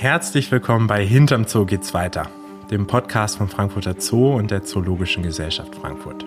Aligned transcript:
Herzlich 0.00 0.50
willkommen 0.50 0.86
bei 0.86 1.04
Hinterm 1.04 1.46
Zoo 1.46 1.66
geht's 1.66 1.92
weiter, 1.92 2.26
dem 2.70 2.86
Podcast 2.86 3.36
vom 3.36 3.50
Frankfurter 3.50 3.96
Zoo 3.98 4.34
und 4.34 4.50
der 4.50 4.64
Zoologischen 4.64 5.22
Gesellschaft 5.22 5.74
Frankfurt. 5.74 6.24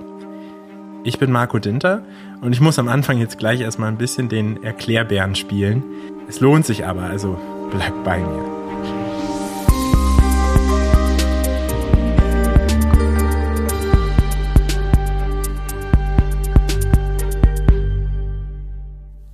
Ich 1.04 1.18
bin 1.18 1.32
Marco 1.32 1.58
Dinter 1.58 2.06
und 2.42 2.54
ich 2.54 2.62
muss 2.62 2.78
am 2.78 2.88
Anfang 2.88 3.18
jetzt 3.18 3.40
gleich 3.40 3.62
erstmal 3.62 3.90
ein 3.90 3.98
bisschen 3.98 4.30
den 4.30 4.62
Erklärbären 4.62 5.34
spielen. 5.34 5.84
Es 6.30 6.40
lohnt 6.40 6.68
sich 6.68 6.86
aber, 6.86 7.02
also 7.02 7.36
bleibt 7.72 8.04
bei 8.04 8.20
mir. 8.20 8.46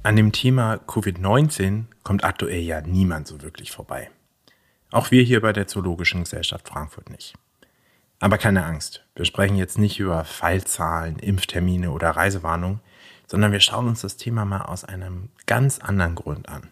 An 0.03 0.15
dem 0.15 0.31
Thema 0.31 0.75
Covid-19 0.87 1.83
kommt 2.03 2.23
aktuell 2.23 2.61
ja 2.61 2.79
niemand 2.79 3.27
so 3.27 3.41
wirklich 3.41 3.71
vorbei. 3.71 4.09
Auch 4.91 5.11
wir 5.11 5.23
hier 5.23 5.41
bei 5.41 5.53
der 5.53 5.67
Zoologischen 5.67 6.23
Gesellschaft 6.23 6.67
Frankfurt 6.67 7.09
nicht. 7.09 7.35
Aber 8.19 8.37
keine 8.37 8.65
Angst, 8.65 9.05
wir 9.15 9.25
sprechen 9.25 9.55
jetzt 9.55 9.77
nicht 9.77 9.99
über 9.99 10.25
Fallzahlen, 10.25 11.19
Impftermine 11.19 11.91
oder 11.91 12.09
Reisewarnungen, 12.11 12.81
sondern 13.27 13.51
wir 13.51 13.59
schauen 13.59 13.87
uns 13.87 14.01
das 14.01 14.17
Thema 14.17 14.45
mal 14.45 14.63
aus 14.63 14.83
einem 14.83 15.29
ganz 15.45 15.79
anderen 15.79 16.15
Grund 16.15 16.49
an. 16.49 16.69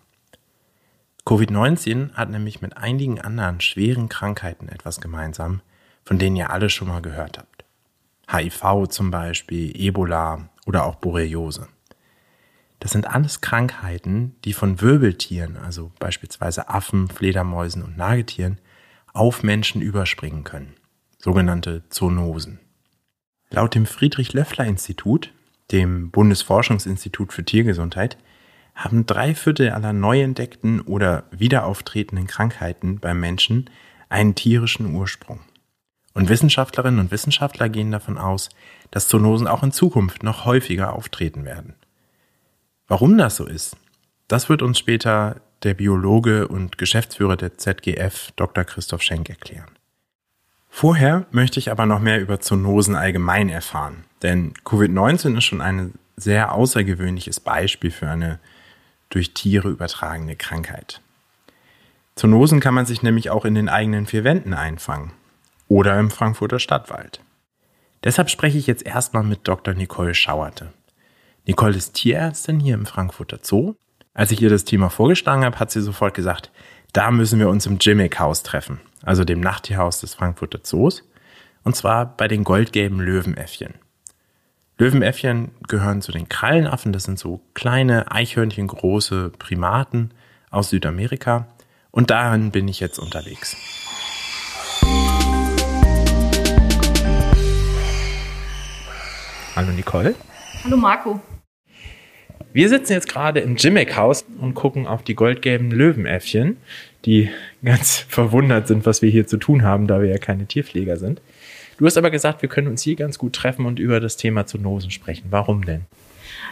Covid-19 1.26 2.14
hat 2.14 2.30
nämlich 2.30 2.62
mit 2.62 2.78
einigen 2.78 3.22
anderen 3.22 3.62
schweren 3.62 4.10
Krankheiten 4.10 4.68
etwas 4.70 5.00
gemeinsam, 5.00 5.62
von 6.04 6.18
denen 6.18 6.36
ihr 6.36 6.50
alle 6.50 6.70
schon 6.70 6.88
mal 6.88 7.02
gehört 7.02 7.38
habt. 7.38 7.66
HIV 8.30 8.88
zum 8.90 9.12
Beispiel, 9.12 9.72
Ebola 9.80 10.50
oder 10.66 10.86
auch 10.86 10.96
Borreliose. 10.96 11.68
Das 12.80 12.92
sind 12.92 13.08
alles 13.08 13.42
Krankheiten, 13.42 14.36
die 14.46 14.54
von 14.54 14.82
Wirbeltieren, 14.82 15.58
also 15.58 15.92
beispielsweise 16.00 16.70
Affen, 16.70 17.08
Fledermäusen 17.08 17.84
und 17.84 17.98
Nagetieren, 17.98 18.60
auf 19.14 19.42
Menschen 19.42 19.82
überspringen 19.82 20.44
können. 20.44 20.76
Sogenannte 21.18 21.84
Zoonosen. 21.90 22.60
Laut 23.50 23.74
dem 23.74 23.86
Friedrich-Löffler-Institut, 23.86 25.34
dem 25.72 26.12
Bundesforschungsinstitut 26.12 27.34
für 27.34 27.44
Tiergesundheit, 27.44 28.18
haben 28.76 29.08
drei 29.08 29.34
Viertel 29.34 29.72
aller 29.72 29.92
neu 29.92 30.22
entdeckten 30.22 30.82
oder 30.82 31.24
wiederauftretenden 31.32 32.28
Krankheiten 32.28 33.00
beim 33.00 33.20
Menschen 33.20 33.70
einen 34.08 34.36
tierischen 34.36 34.94
Ursprung. 34.94 35.40
Und 36.14 36.30
Wissenschaftlerinnen 36.30 37.00
und 37.00 37.12
Wissenschaftler 37.12 37.70
gehen 37.70 37.92
davon 37.92 38.18
aus, 38.18 38.50
dass 38.92 39.08
Zoonosen 39.08 39.48
auch 39.48 39.64
in 39.64 39.72
Zukunft 39.72 40.24
noch 40.24 40.46
häufiger 40.46 40.94
auftreten 40.94 41.44
werden. 41.44 41.76
Warum 42.88 43.18
das 43.18 43.36
so 43.36 43.46
ist, 43.46 43.76
das 44.28 44.48
wird 44.48 44.62
uns 44.62 44.80
später 44.80 45.42
der 45.64 45.74
Biologe 45.74 46.48
und 46.48 46.78
Geschäftsführer 46.78 47.36
der 47.36 47.58
ZGF, 47.58 48.32
Dr. 48.36 48.64
Christoph 48.64 49.02
Schenk, 49.02 49.30
erklären. 49.30 49.70
Vorher 50.70 51.26
möchte 51.32 51.60
ich 51.60 51.72
aber 51.72 51.86
noch 51.86 52.00
mehr 52.00 52.22
über 52.22 52.40
Zoonosen 52.40 52.96
allgemein 52.96 53.50
erfahren, 53.50 54.06
denn 54.22 54.54
Covid-19 54.64 55.38
ist 55.38 55.46
schon 55.46 55.62
ein 55.62 55.96
sehr 56.16 56.54
außergewöhnliches 56.54 57.40
Beispiel 57.40 57.92
für 57.92 58.10
eine 58.10 58.40
durch 59.10 59.34
Tiere 59.34 59.70
übertragene 59.70 60.36
Krankheit. 60.36 61.02
Zoonosen 62.16 62.60
kann 62.60 62.74
man 62.74 62.86
sich 62.86 63.04
nämlich 63.04 63.30
auch 63.30 63.46
in 63.46 63.56
den 63.56 63.70
eigenen 63.70 64.06
vier 64.06 64.24
Wänden 64.24 64.54
einfangen 64.54 65.12
oder 65.68 66.00
im 66.00 66.10
Frankfurter 66.10 66.60
Stadtwald. 66.60 67.22
Deshalb 68.04 68.30
spreche 68.30 68.58
ich 68.58 68.68
jetzt 68.68 68.86
erstmal 68.86 69.24
mit 69.24 69.48
Dr. 69.48 69.74
Nicole 69.74 70.14
Schauerte. 70.14 70.72
Nicole 71.48 71.78
ist 71.78 71.94
Tierärztin 71.94 72.60
hier 72.60 72.74
im 72.74 72.86
Frankfurter 72.86 73.40
Zoo. 73.42 73.76
Als 74.14 74.32
ich 74.32 74.42
ihr 74.42 74.50
das 74.50 74.66
Thema 74.66 74.90
vorgeschlagen 74.90 75.46
habe, 75.46 75.58
hat 75.60 75.72
sie 75.72 75.80
sofort 75.80 76.14
gesagt, 76.14 76.52
da 76.92 77.10
müssen 77.10 77.40
wir 77.40 77.48
uns 77.48 77.66
im 77.66 77.78
Jimmick-Haus 77.80 78.44
treffen, 78.44 78.82
also 79.04 79.24
dem 79.24 79.40
Nachttierhaus 79.40 80.02
des 80.02 80.14
Frankfurter 80.14 80.62
Zoos, 80.62 81.08
und 81.64 81.74
zwar 81.74 82.18
bei 82.18 82.28
den 82.28 82.44
goldgelben 82.44 83.00
Löwenäffchen. 83.00 83.76
Löwenäffchen 84.78 85.52
gehören 85.70 86.02
zu 86.02 86.12
den 86.12 86.28
Krallenaffen, 86.28 86.92
das 86.92 87.06
sind 87.06 87.18
so 87.18 87.40
kleine, 87.54 88.12
Eichhörnchen 88.12 88.68
große 88.68 89.32
Primaten 89.40 90.12
aus 90.50 90.70
Südamerika, 90.72 91.48
und 91.92 92.10
dahin 92.10 92.52
bin 92.52 92.68
ich 92.68 92.82
jetzt 92.82 93.00
unterwegs. 93.00 93.56
Hallo 99.56 99.72
Nicole. 99.72 100.14
Hallo 100.66 100.76
Marco. 100.76 101.22
Wir 102.58 102.70
sitzen 102.70 102.94
jetzt 102.94 103.08
gerade 103.08 103.40
im 103.42 103.56
Jimmick-Haus 103.56 104.26
und 104.42 104.56
gucken 104.56 104.88
auf 104.88 105.04
die 105.04 105.14
goldgelben 105.14 105.70
Löwenäffchen, 105.70 106.58
die 107.06 107.30
ganz 107.64 107.98
verwundert 108.10 108.68
sind, 108.68 108.88
was 108.88 109.04
wir 109.04 109.12
hier 109.12 109.28
zu 109.28 109.38
tun 109.38 109.62
haben, 109.62 109.86
da 109.86 110.02
wir 110.02 110.10
ja 110.10 110.18
keine 110.18 110.48
Tierpfleger 110.48 110.98
sind. 110.98 111.22
Du 111.78 111.86
hast 111.86 112.00
aber 112.00 112.10
gesagt, 112.10 112.42
wir 112.42 112.50
können 112.50 112.66
uns 112.66 112.82
hier 112.82 112.96
ganz 112.96 113.20
gut 113.20 113.34
treffen 113.34 113.68
und 113.68 113.78
über 113.78 114.00
das 114.00 114.18
Thema 114.18 114.48
Zoonosen 114.48 114.90
sprechen. 114.90 115.28
Warum 115.30 115.66
denn? 115.66 115.82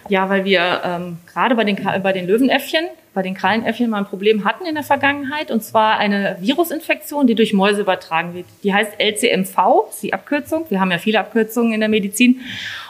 Ja, 0.10 0.30
weil 0.30 0.46
wir 0.46 0.82
ähm, 0.84 1.18
gerade 1.32 1.56
bei 1.56 1.64
den, 1.64 1.78
bei 2.04 2.14
den 2.14 2.28
Löwenäffchen, 2.28 2.86
bei 3.14 3.22
den 3.22 3.34
Krallenäffchen 3.34 3.90
mal 3.90 4.00
ein 4.00 4.06
Problem 4.06 4.46
hatten 4.46 4.66
in 4.66 4.76
der 4.76 4.84
Vergangenheit, 4.84 5.50
und 5.50 5.64
zwar 5.64 5.98
eine 5.98 6.38
Virusinfektion, 6.42 7.28
die 7.28 7.36
durch 7.36 7.54
Mäuse 7.54 7.82
übertragen 7.82 8.34
wird. 8.34 8.46
Die 8.64 8.74
heißt 8.74 9.00
LCMV, 9.00 9.90
ist 9.90 10.04
die 10.04 10.14
Abkürzung. 10.14 10.66
Wir 10.70 10.80
haben 10.80 10.92
ja 10.92 10.98
viele 10.98 11.20
Abkürzungen 11.20 11.74
in 11.74 11.80
der 11.80 11.90
Medizin. 11.90 12.42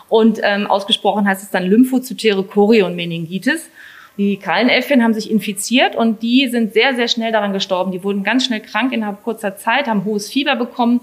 Und 0.10 0.40
ähm, 0.44 0.68
ausgesprochen 0.68 1.28
heißt 1.28 1.44
es 1.44 1.50
dann 1.50 1.64
Lymphozytäre 1.64 2.44
Chorionmeningitis. 2.44 3.70
Die 4.18 4.38
Krallenäffchen 4.38 5.04
haben 5.04 5.14
sich 5.14 5.30
infiziert 5.30 5.96
und 5.96 6.22
die 6.22 6.48
sind 6.48 6.74
sehr, 6.74 6.96
sehr 6.96 7.10
schnell 7.10 7.34
daran 7.34 7.52
gestorben. 7.52 7.92
Die 7.92 8.04
wurden 8.04 8.24
ganz 8.24 8.46
schnell 8.46 8.62
krank 8.62 8.94
innerhalb 8.94 9.24
kurzer 9.24 9.58
Zeit, 9.58 9.88
haben 9.88 10.06
hohes 10.06 10.30
Fieber 10.30 10.56
bekommen. 10.56 11.02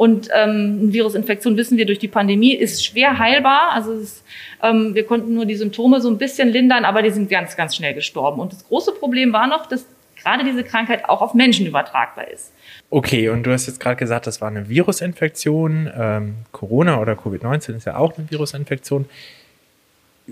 Und 0.00 0.30
ähm, 0.32 0.78
eine 0.80 0.92
Virusinfektion, 0.94 1.58
wissen 1.58 1.76
wir 1.76 1.84
durch 1.84 1.98
die 1.98 2.08
Pandemie, 2.08 2.54
ist 2.54 2.82
schwer 2.82 3.18
heilbar. 3.18 3.72
Also 3.74 3.92
ist, 3.92 4.24
ähm, 4.62 4.94
wir 4.94 5.04
konnten 5.04 5.34
nur 5.34 5.44
die 5.44 5.56
Symptome 5.56 6.00
so 6.00 6.08
ein 6.08 6.16
bisschen 6.16 6.48
lindern, 6.48 6.86
aber 6.86 7.02
die 7.02 7.10
sind 7.10 7.28
ganz, 7.28 7.54
ganz 7.54 7.76
schnell 7.76 7.92
gestorben. 7.92 8.40
Und 8.40 8.54
das 8.54 8.66
große 8.66 8.92
Problem 8.92 9.34
war 9.34 9.46
noch, 9.46 9.66
dass 9.66 9.84
gerade 10.16 10.42
diese 10.42 10.64
Krankheit 10.64 11.06
auch 11.06 11.20
auf 11.20 11.34
Menschen 11.34 11.66
übertragbar 11.66 12.28
ist. 12.28 12.50
Okay, 12.88 13.28
und 13.28 13.42
du 13.42 13.52
hast 13.52 13.66
jetzt 13.66 13.78
gerade 13.78 13.96
gesagt, 13.96 14.26
das 14.26 14.40
war 14.40 14.48
eine 14.48 14.70
Virusinfektion. 14.70 15.90
Ähm, 15.94 16.34
Corona 16.50 16.98
oder 16.98 17.12
Covid-19 17.12 17.76
ist 17.76 17.84
ja 17.84 17.98
auch 17.98 18.16
eine 18.16 18.30
Virusinfektion. 18.30 19.04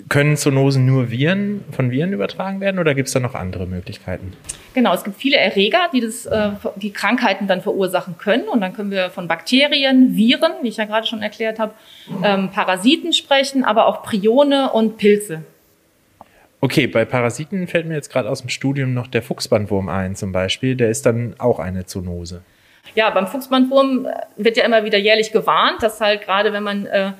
Können 0.08 0.36
Zoonosen 0.36 0.86
nur 0.86 1.10
Viren 1.10 1.64
von 1.72 1.90
Viren 1.90 2.12
übertragen 2.12 2.60
werden 2.60 2.78
oder 2.78 2.94
gibt 2.94 3.08
es 3.08 3.14
da 3.14 3.20
noch 3.20 3.34
andere 3.34 3.66
Möglichkeiten? 3.66 4.32
Genau, 4.74 4.94
es 4.94 5.04
gibt 5.04 5.16
viele 5.16 5.36
Erreger, 5.36 5.88
die 5.92 6.00
das, 6.00 6.26
äh, 6.26 6.50
die 6.76 6.92
Krankheiten 6.92 7.46
dann 7.46 7.62
verursachen 7.62 8.16
können. 8.18 8.48
Und 8.48 8.60
dann 8.60 8.72
können 8.72 8.90
wir 8.90 9.10
von 9.10 9.28
Bakterien, 9.28 10.16
Viren, 10.16 10.52
wie 10.62 10.68
ich 10.68 10.76
ja 10.76 10.84
gerade 10.84 11.06
schon 11.06 11.22
erklärt 11.22 11.58
habe, 11.58 11.72
ähm, 12.22 12.50
Parasiten 12.50 13.12
sprechen, 13.12 13.64
aber 13.64 13.86
auch 13.86 14.02
Prione 14.02 14.70
und 14.72 14.98
Pilze. 14.98 15.42
Okay, 16.60 16.86
bei 16.88 17.04
Parasiten 17.04 17.68
fällt 17.68 17.86
mir 17.86 17.94
jetzt 17.94 18.10
gerade 18.10 18.28
aus 18.28 18.40
dem 18.40 18.48
Studium 18.48 18.92
noch 18.92 19.06
der 19.06 19.22
Fuchsbandwurm 19.22 19.88
ein 19.88 20.16
zum 20.16 20.32
Beispiel. 20.32 20.74
Der 20.74 20.90
ist 20.90 21.06
dann 21.06 21.34
auch 21.38 21.60
eine 21.60 21.86
Zoonose. 21.86 22.42
Ja, 22.94 23.10
beim 23.10 23.26
Fuchsbandwurm 23.26 24.06
äh, 24.06 24.12
wird 24.36 24.56
ja 24.56 24.64
immer 24.64 24.84
wieder 24.84 24.98
jährlich 24.98 25.32
gewarnt, 25.32 25.82
dass 25.82 26.00
halt 26.00 26.22
gerade 26.22 26.52
wenn 26.52 26.62
man 26.62 26.86
äh, 26.86 27.12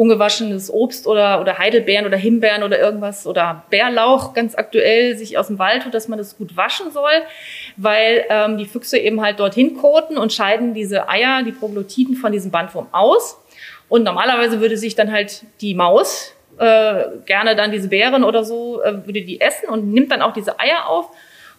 ungewaschenes 0.00 0.72
Obst 0.72 1.06
oder, 1.06 1.42
oder 1.42 1.58
Heidelbeeren 1.58 2.06
oder 2.06 2.16
Himbeeren 2.16 2.62
oder 2.62 2.78
irgendwas 2.78 3.26
oder 3.26 3.64
Bärlauch 3.68 4.32
ganz 4.32 4.54
aktuell 4.54 5.14
sich 5.18 5.36
aus 5.36 5.48
dem 5.48 5.58
Wald 5.58 5.82
tut, 5.82 5.92
dass 5.92 6.08
man 6.08 6.18
das 6.18 6.38
gut 6.38 6.56
waschen 6.56 6.90
soll, 6.90 7.12
weil 7.76 8.24
ähm, 8.30 8.56
die 8.56 8.64
Füchse 8.64 8.96
eben 8.96 9.20
halt 9.20 9.38
dorthin 9.40 9.76
koten 9.76 10.16
und 10.16 10.32
scheiden 10.32 10.72
diese 10.72 11.10
Eier, 11.10 11.42
die 11.42 11.52
Proglotiden 11.52 12.16
von 12.16 12.32
diesem 12.32 12.50
Bandwurm 12.50 12.86
aus. 12.92 13.38
Und 13.90 14.02
normalerweise 14.04 14.62
würde 14.62 14.78
sich 14.78 14.94
dann 14.94 15.12
halt 15.12 15.42
die 15.60 15.74
Maus 15.74 16.34
äh, 16.56 17.04
gerne 17.26 17.54
dann 17.54 17.70
diese 17.70 17.88
Beeren 17.88 18.24
oder 18.24 18.42
so, 18.42 18.80
äh, 18.82 19.06
würde 19.06 19.20
die 19.20 19.38
essen 19.38 19.68
und 19.68 19.92
nimmt 19.92 20.10
dann 20.12 20.22
auch 20.22 20.32
diese 20.32 20.58
Eier 20.58 20.88
auf. 20.88 21.10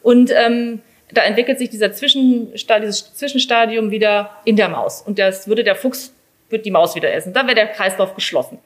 Und 0.01 0.31
ähm, 0.31 0.81
da 1.13 1.21
entwickelt 1.21 1.59
sich 1.59 1.69
dieser 1.69 1.93
Zwischenstadium, 1.93 2.89
dieses 2.89 3.13
Zwischenstadium 3.13 3.91
wieder 3.91 4.31
in 4.45 4.55
der 4.55 4.69
Maus. 4.69 5.03
Und 5.03 5.19
das 5.19 5.47
würde 5.47 5.63
der 5.63 5.75
Fuchs, 5.75 6.15
wird 6.51 6.65
die 6.65 6.71
Maus 6.71 6.95
wieder 6.95 7.13
essen. 7.13 7.33
Dann 7.33 7.47
wäre 7.47 7.55
der 7.55 7.67
Kreislauf 7.67 8.15
geschlossen. 8.15 8.59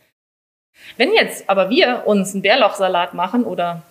Wenn 0.98 1.14
jetzt 1.14 1.50
aber 1.50 1.70
wir 1.70 2.04
uns 2.06 2.34
einen 2.34 2.42
Bärlauchsalat 2.42 3.14
machen 3.14 3.44
oder 3.44 3.84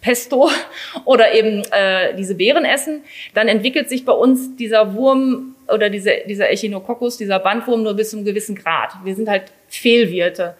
Pesto 0.00 0.50
oder 1.04 1.32
eben 1.34 1.62
äh, 1.72 2.14
diese 2.16 2.34
Beeren 2.34 2.64
essen, 2.64 3.04
dann 3.34 3.48
entwickelt 3.48 3.88
sich 3.88 4.04
bei 4.04 4.12
uns 4.12 4.56
dieser 4.56 4.94
Wurm 4.94 5.54
oder 5.68 5.90
diese, 5.90 6.22
dieser 6.26 6.50
Echinococcus, 6.50 7.16
dieser 7.16 7.38
Bandwurm 7.38 7.82
nur 7.82 7.94
bis 7.94 8.10
zu 8.10 8.16
einem 8.16 8.24
gewissen 8.24 8.56
Grad. 8.56 8.92
Wir 9.04 9.14
sind 9.14 9.28
halt 9.28 9.44
Fehlwirte 9.68 10.54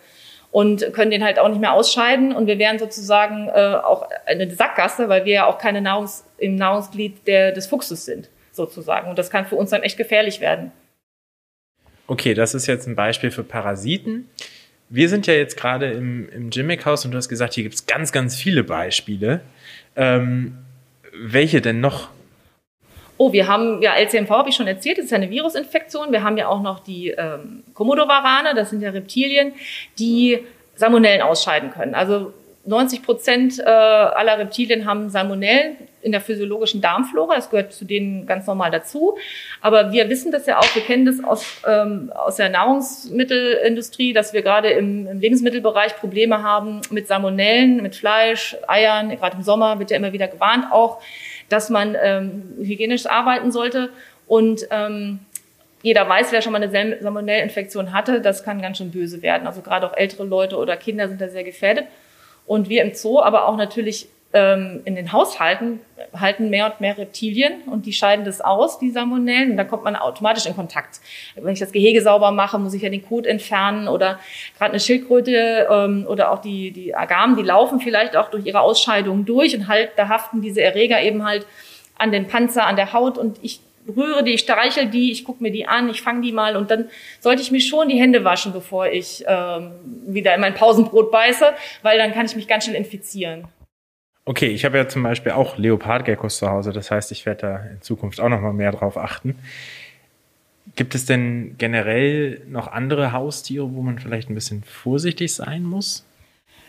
und 0.53 0.93
können 0.93 1.11
den 1.11 1.25
halt 1.25 1.39
auch 1.39 1.49
nicht 1.49 1.61
mehr 1.61 1.73
ausscheiden. 1.73 2.35
Und 2.35 2.47
wir 2.47 2.59
wären 2.59 2.79
sozusagen 2.79 3.49
äh, 3.49 3.77
auch 3.83 4.09
eine 4.27 4.51
Sackgasse, 4.51 5.09
weil 5.09 5.25
wir 5.25 5.33
ja 5.33 5.47
auch 5.47 5.59
keine 5.59 5.81
Nahrungs 5.81 6.25
im 6.39 6.57
Nahrungsglied 6.57 7.27
der, 7.27 7.53
des 7.53 7.67
Fuchses 7.67 8.05
sind, 8.05 8.29
sozusagen. 8.53 9.09
Und 9.09 9.19
das 9.19 9.31
kann 9.31 9.47
für 9.47 9.57
uns 9.57 9.71
dann 9.71 9.83
echt 9.83 9.97
gefährlich 9.97 10.41
werden. 10.41 10.73
Okay, 12.11 12.35
das 12.35 12.55
ist 12.55 12.67
jetzt 12.67 12.89
ein 12.89 12.97
Beispiel 12.97 13.31
für 13.31 13.45
Parasiten. 13.45 14.29
Wir 14.89 15.09
sind 15.09 15.29
ja 15.29 15.35
jetzt 15.35 15.57
gerade 15.57 15.93
im, 15.93 16.29
im 16.31 16.51
Gimmick-Haus 16.51 17.05
und 17.05 17.13
du 17.13 17.17
hast 17.17 17.29
gesagt, 17.29 17.55
hier 17.55 17.63
gibt 17.63 17.77
es 17.77 17.87
ganz, 17.87 18.11
ganz 18.11 18.35
viele 18.35 18.65
Beispiele. 18.65 19.43
Ähm, 19.95 20.59
welche 21.15 21.61
denn 21.61 21.79
noch? 21.79 22.09
Oh, 23.17 23.33
wir 23.33 23.47
haben, 23.47 23.81
ja, 23.81 23.95
LCMV 23.95 24.29
habe 24.29 24.49
ich 24.49 24.57
schon 24.57 24.67
erzählt, 24.67 24.99
das 24.99 25.05
ist 25.05 25.13
ja 25.13 25.19
eine 25.19 25.31
Virusinfektion. 25.31 26.11
Wir 26.11 26.25
haben 26.25 26.37
ja 26.37 26.49
auch 26.49 26.61
noch 26.61 26.81
die 26.81 27.11
ähm, 27.11 27.63
Komodowarane, 27.75 28.57
das 28.57 28.71
sind 28.71 28.83
ja 28.83 28.91
Reptilien, 28.91 29.53
die 30.01 30.41
Salmonellen 30.75 31.23
ausscheiden 31.23 31.71
können. 31.71 31.95
Also 31.95 32.35
90 32.65 33.05
Prozent 33.05 33.61
äh, 33.61 33.63
aller 33.63 34.37
Reptilien 34.37 34.85
haben 34.85 35.11
Salmonellen 35.11 35.77
in 36.03 36.13
der 36.13 36.21
physiologischen 36.21 36.81
Darmflora. 36.81 37.35
Das 37.35 37.51
gehört 37.51 37.73
zu 37.73 37.85
denen 37.85 38.27
ganz 38.27 38.47
normal 38.47 38.71
dazu. 38.71 39.17
Aber 39.61 39.93
wir 39.93 40.09
wissen 40.09 40.33
das 40.33 40.47
ja 40.47 40.59
auch, 40.59 40.75
wir 40.75 40.83
kennen 40.83 41.05
das 41.05 41.23
aus, 41.23 41.45
ähm, 41.67 42.13
aus 42.15 42.37
der 42.37 42.49
Nahrungsmittelindustrie, 42.49 44.13
dass 44.13 44.33
wir 44.33 44.43
gerade 44.43 44.71
im, 44.71 45.07
im 45.07 45.21
Lebensmittelbereich 45.21 45.97
Probleme 45.97 46.43
haben 46.43 46.81
mit 46.91 47.07
Salmonellen, 47.07 47.83
mit 47.83 47.95
Fleisch, 47.95 48.57
Eiern. 48.67 49.11
Gerade 49.11 49.37
im 49.37 49.43
Sommer 49.43 49.79
wird 49.79 49.91
ja 49.91 49.97
immer 49.97 50.13
wieder 50.13 50.29
gewarnt 50.29 50.67
auch, 50.73 51.03
dass 51.49 51.71
man 51.71 51.97
ähm, 52.01 52.55
hygienisch 52.59 53.07
arbeiten 53.07 53.53
sollte. 53.53 53.91
Und 54.27 54.67
ähm, 54.71 55.21
jeder 55.83 56.09
weiß, 56.09 56.33
wer 56.33 56.43
schon 56.43 56.53
mal 56.53 56.63
eine 56.63 56.99
Salmonellinfektion 57.01 57.93
hatte, 57.93 58.21
das 58.21 58.45
kann 58.45 58.61
ganz 58.61 58.79
schön 58.79 58.91
böse 58.91 59.23
werden. 59.23 59.47
Also 59.47 59.63
gerade 59.63 59.87
auch 59.87 59.97
ältere 59.97 60.25
Leute 60.25 60.57
oder 60.57 60.77
Kinder 60.77 61.09
sind 61.09 61.21
da 61.21 61.29
sehr 61.29 61.45
gefährdet. 61.45 61.87
Und 62.47 62.69
wir 62.69 62.83
im 62.83 62.95
Zoo, 62.95 63.21
aber 63.21 63.47
auch 63.47 63.57
natürlich 63.57 64.09
ähm, 64.33 64.81
in 64.85 64.95
den 64.95 65.13
Haushalten 65.13 65.81
halten 66.19 66.51
mehr 66.51 66.67
und 66.67 66.81
mehr 66.81 66.97
Reptilien 66.97 67.63
und 67.67 67.87
die 67.87 67.93
scheiden 67.93 68.25
das 68.25 68.41
aus, 68.41 68.79
die 68.79 68.91
Salmonellen, 68.91 69.53
und 69.53 69.57
dann 69.57 69.69
kommt 69.69 69.85
man 69.85 69.97
automatisch 69.97 70.47
in 70.47 70.55
Kontakt. 70.55 71.01
Wenn 71.35 71.53
ich 71.53 71.59
das 71.59 71.73
Gehege 71.73 72.01
sauber 72.01 72.31
mache, 72.31 72.59
muss 72.59 72.75
ich 72.75 72.83
ja 72.83 72.89
den 72.89 73.05
Kot 73.05 73.27
entfernen 73.27 73.89
oder 73.89 74.19
gerade 74.57 74.73
eine 74.73 74.81
Schildkröte 74.81 75.69
ähm, 75.71 76.07
oder 76.09 76.31
auch 76.31 76.41
die, 76.41 76.71
die 76.71 76.95
Agamen, 76.95 77.37
die 77.37 77.43
laufen 77.43 77.81
vielleicht 77.81 78.17
auch 78.17 78.31
durch 78.31 78.47
ihre 78.47 78.61
Ausscheidungen 78.61 79.25
durch 79.25 79.55
und 79.55 79.69
halt, 79.69 79.91
da 79.97 80.09
haften 80.09 80.41
diese 80.41 80.63
Erreger 80.63 81.03
eben 81.03 81.25
halt 81.25 81.47
an 81.99 82.13
den 82.13 82.29
Panzer, 82.29 82.67
an 82.67 82.77
der 82.77 82.93
Haut 82.93 83.19
und 83.19 83.39
ich 83.43 83.61
rühre 83.97 84.23
die, 84.23 84.33
ich 84.33 84.41
streichel 84.41 84.87
die, 84.87 85.11
ich 85.11 85.25
gucke 85.25 85.43
mir 85.43 85.51
die 85.51 85.67
an, 85.67 85.91
ich 85.91 86.03
fange 86.03 86.23
die 86.23 86.33
mal 86.33 86.57
und 86.57 86.71
dann 86.71 86.89
sollte 87.19 87.43
ich 87.43 87.51
mir 87.51 87.61
schon 87.61 87.89
die 87.89 87.99
Hände 87.99 88.25
waschen, 88.25 88.53
bevor 88.53 88.87
ich 88.87 89.25
ähm, 89.27 89.73
wieder 90.07 90.35
in 90.35 90.41
mein 90.41 90.55
Pausenbrot 90.55 91.11
beiße, 91.11 91.47
weil 91.83 91.99
dann 91.99 92.13
kann 92.13 92.27
ich 92.27 92.37
mich 92.37 92.47
ganz 92.47 92.65
schnell 92.65 92.77
infizieren. 92.77 93.49
Okay, 94.25 94.49
ich 94.49 94.65
habe 94.65 94.77
ja 94.77 94.89
zum 94.89 95.03
Beispiel 95.03 95.33
auch 95.33 95.57
Leopardgeckos 95.57 96.39
zu 96.39 96.49
Hause, 96.49 96.73
das 96.73 96.91
heißt, 96.91 97.11
ich 97.11 97.27
werde 97.27 97.41
da 97.41 97.57
in 97.73 97.83
Zukunft 97.83 98.21
auch 98.21 98.29
noch 98.29 98.41
mal 98.41 98.53
mehr 98.53 98.71
drauf 98.71 98.97
achten. 98.97 99.37
Gibt 100.77 100.95
es 100.95 101.07
denn 101.07 101.57
generell 101.59 102.43
noch 102.49 102.69
andere 102.69 103.13
Haustiere, 103.13 103.75
wo 103.75 103.83
man 103.83 103.99
vielleicht 103.99 104.31
ein 104.31 104.35
bisschen 104.35 104.63
vorsichtig 104.63 105.35
sein 105.35 105.65
muss? 105.65 106.05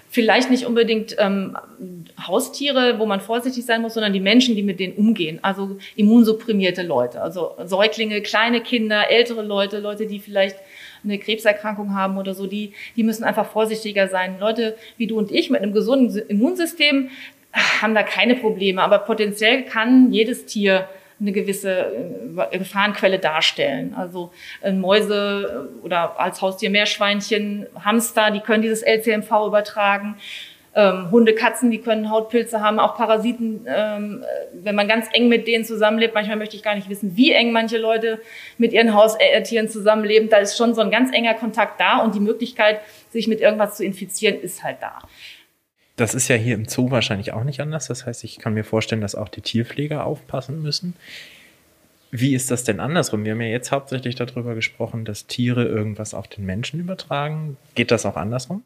Vielleicht 0.09 0.49
nicht 0.49 0.65
unbedingt 0.65 1.15
ähm, 1.19 1.55
Haustiere, 2.19 2.99
wo 2.99 3.05
man 3.05 3.21
vorsichtig 3.21 3.65
sein 3.65 3.81
muss, 3.81 3.93
sondern 3.93 4.11
die 4.11 4.19
Menschen, 4.19 4.55
die 4.55 4.63
mit 4.63 4.79
denen 4.79 4.95
umgehen. 4.95 5.39
Also 5.41 5.77
immunsupprimierte 5.95 6.83
Leute, 6.83 7.21
also 7.21 7.55
Säuglinge, 7.63 8.21
kleine 8.21 8.61
Kinder, 8.61 9.09
ältere 9.09 9.41
Leute, 9.41 9.79
Leute, 9.79 10.07
die 10.07 10.19
vielleicht 10.19 10.57
eine 11.03 11.17
Krebserkrankung 11.17 11.95
haben 11.95 12.17
oder 12.17 12.33
so, 12.33 12.47
die, 12.47 12.73
die 12.95 13.03
müssen 13.03 13.23
einfach 13.23 13.49
vorsichtiger 13.49 14.07
sein. 14.07 14.37
Leute 14.39 14.75
wie 14.97 15.07
du 15.07 15.17
und 15.17 15.31
ich 15.31 15.49
mit 15.49 15.61
einem 15.61 15.73
gesunden 15.73 16.17
Immunsystem, 16.27 17.09
haben 17.53 17.95
da 17.95 18.03
keine 18.03 18.35
Probleme. 18.35 18.81
Aber 18.81 18.99
potenziell 18.99 19.63
kann 19.63 20.11
jedes 20.11 20.45
Tier 20.45 20.87
eine 21.21 21.31
gewisse 21.31 21.91
äh, 22.51 22.57
Gefahrenquelle 22.57 23.19
darstellen. 23.19 23.93
Also 23.95 24.31
äh, 24.61 24.71
Mäuse 24.71 25.69
äh, 25.81 25.85
oder 25.85 26.19
als 26.19 26.41
Haustier 26.41 26.69
Meerschweinchen, 26.69 27.67
Hamster, 27.83 28.31
die 28.31 28.39
können 28.39 28.63
dieses 28.63 28.81
LCMV 28.81 29.29
übertragen. 29.47 30.15
Ähm, 30.73 31.11
Hunde, 31.11 31.35
Katzen, 31.35 31.69
die 31.69 31.79
können 31.79 32.09
Hautpilze 32.09 32.61
haben, 32.61 32.79
auch 32.79 32.95
Parasiten, 32.95 33.67
ähm, 33.67 34.23
wenn 34.53 34.73
man 34.73 34.87
ganz 34.87 35.07
eng 35.11 35.27
mit 35.27 35.45
denen 35.45 35.65
zusammenlebt. 35.65 36.15
Manchmal 36.15 36.37
möchte 36.37 36.55
ich 36.55 36.63
gar 36.63 36.75
nicht 36.75 36.89
wissen, 36.89 37.17
wie 37.17 37.33
eng 37.33 37.51
manche 37.51 37.77
Leute 37.77 38.21
mit 38.57 38.71
ihren 38.71 38.93
Haustieren 38.93 39.67
zusammenleben. 39.67 40.29
Da 40.29 40.37
ist 40.37 40.57
schon 40.57 40.73
so 40.73 40.79
ein 40.79 40.89
ganz 40.89 41.13
enger 41.13 41.33
Kontakt 41.33 41.79
da 41.79 41.97
und 41.97 42.15
die 42.15 42.21
Möglichkeit, 42.21 42.79
sich 43.09 43.27
mit 43.27 43.41
irgendwas 43.41 43.75
zu 43.75 43.83
infizieren, 43.83 44.39
ist 44.39 44.63
halt 44.63 44.77
da. 44.79 44.99
Das 45.95 46.13
ist 46.13 46.27
ja 46.27 46.35
hier 46.35 46.55
im 46.55 46.65
Zoo 46.67 46.89
wahrscheinlich 46.91 47.33
auch 47.33 47.43
nicht 47.43 47.61
anders. 47.61 47.87
Das 47.87 48.05
heißt, 48.05 48.23
ich 48.23 48.39
kann 48.39 48.53
mir 48.53 48.63
vorstellen, 48.63 49.01
dass 49.01 49.15
auch 49.15 49.29
die 49.29 49.41
Tierpfleger 49.41 50.05
aufpassen 50.05 50.61
müssen. 50.61 50.95
Wie 52.11 52.35
ist 52.35 52.51
das 52.51 52.63
denn 52.63 52.79
andersrum? 52.79 53.23
Wir 53.23 53.31
haben 53.31 53.41
ja 53.41 53.47
jetzt 53.47 53.71
hauptsächlich 53.71 54.15
darüber 54.15 54.53
gesprochen, 54.53 55.05
dass 55.05 55.27
Tiere 55.27 55.63
irgendwas 55.63 56.13
auf 56.13 56.27
den 56.27 56.45
Menschen 56.45 56.79
übertragen. 56.79 57.57
Geht 57.73 57.91
das 57.91 58.05
auch 58.05 58.17
andersrum? 58.17 58.63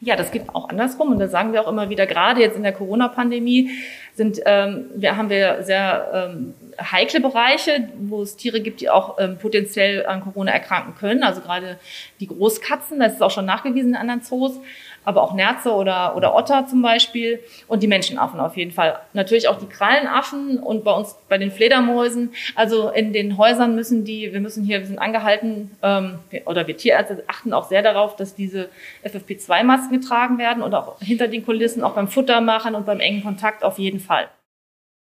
Ja, 0.00 0.16
das 0.16 0.32
geht 0.32 0.48
auch 0.48 0.68
andersrum 0.68 1.12
und 1.12 1.18
da 1.20 1.28
sagen 1.28 1.52
wir 1.52 1.62
auch 1.62 1.70
immer 1.70 1.88
wieder, 1.88 2.06
gerade 2.06 2.40
jetzt 2.40 2.56
in 2.56 2.64
der 2.64 2.72
Corona-Pandemie 2.72 3.70
sind, 4.14 4.40
ähm, 4.44 4.90
wir 4.94 5.16
haben 5.16 5.30
wir 5.30 5.62
sehr 5.62 6.30
ähm, 6.30 6.54
heikle 6.78 7.20
Bereiche, 7.20 7.88
wo 7.98 8.22
es 8.22 8.36
Tiere 8.36 8.60
gibt, 8.60 8.80
die 8.80 8.90
auch 8.90 9.18
ähm, 9.18 9.38
potenziell 9.38 10.06
an 10.06 10.20
Corona 10.20 10.52
erkranken 10.52 10.94
können. 10.94 11.22
Also 11.22 11.40
gerade 11.40 11.78
die 12.20 12.26
Großkatzen, 12.26 13.00
das 13.00 13.14
ist 13.14 13.22
auch 13.22 13.30
schon 13.30 13.46
nachgewiesen 13.46 13.90
in 13.90 13.96
anderen 13.96 14.22
Zoos 14.22 14.60
aber 15.04 15.22
auch 15.22 15.34
Nerze 15.34 15.72
oder, 15.72 16.16
oder 16.16 16.34
Otter 16.34 16.66
zum 16.66 16.82
Beispiel 16.82 17.40
und 17.66 17.82
die 17.82 17.86
Menschenaffen 17.86 18.40
auf 18.40 18.56
jeden 18.56 18.70
Fall. 18.70 18.98
Natürlich 19.12 19.48
auch 19.48 19.58
die 19.58 19.66
Krallenaffen 19.66 20.58
und 20.58 20.84
bei 20.84 20.92
uns 20.92 21.16
bei 21.28 21.38
den 21.38 21.50
Fledermäusen. 21.50 22.32
Also 22.54 22.90
in 22.90 23.12
den 23.12 23.36
Häusern 23.36 23.74
müssen 23.74 24.04
die, 24.04 24.32
wir 24.32 24.40
müssen 24.40 24.64
hier, 24.64 24.80
wir 24.80 24.86
sind 24.86 24.98
angehalten, 24.98 25.70
ähm, 25.82 26.18
oder 26.44 26.66
wir 26.66 26.76
Tierärzte 26.76 27.24
achten 27.26 27.52
auch 27.52 27.68
sehr 27.68 27.82
darauf, 27.82 28.16
dass 28.16 28.34
diese 28.34 28.68
FFP2-Masken 29.04 30.00
getragen 30.00 30.38
werden 30.38 30.62
und 30.62 30.74
auch 30.74 31.00
hinter 31.00 31.28
den 31.28 31.44
Kulissen, 31.44 31.82
auch 31.82 31.94
beim 31.94 32.08
Futtermachen 32.08 32.74
und 32.74 32.86
beim 32.86 33.00
engen 33.00 33.22
Kontakt 33.22 33.64
auf 33.64 33.78
jeden 33.78 34.00
Fall. 34.02 34.28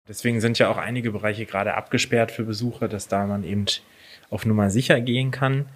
Deswegen 0.07 0.42
sind 0.42 0.59
ja 0.59 0.69
auch 0.69 0.77
einige 0.77 1.12
Bereiche 1.12 1.45
gerade 1.45 1.74
abgesperrt 1.74 2.31
für 2.31 2.44
Besucher, 2.44 2.88
dass 2.88 3.07
da 3.07 3.25
man 3.25 3.44
eben 3.44 3.65
auf 4.30 4.45
Nummer 4.45 4.69
sicher 4.69 5.00
gehen 5.01 5.31
kann. 5.31 5.68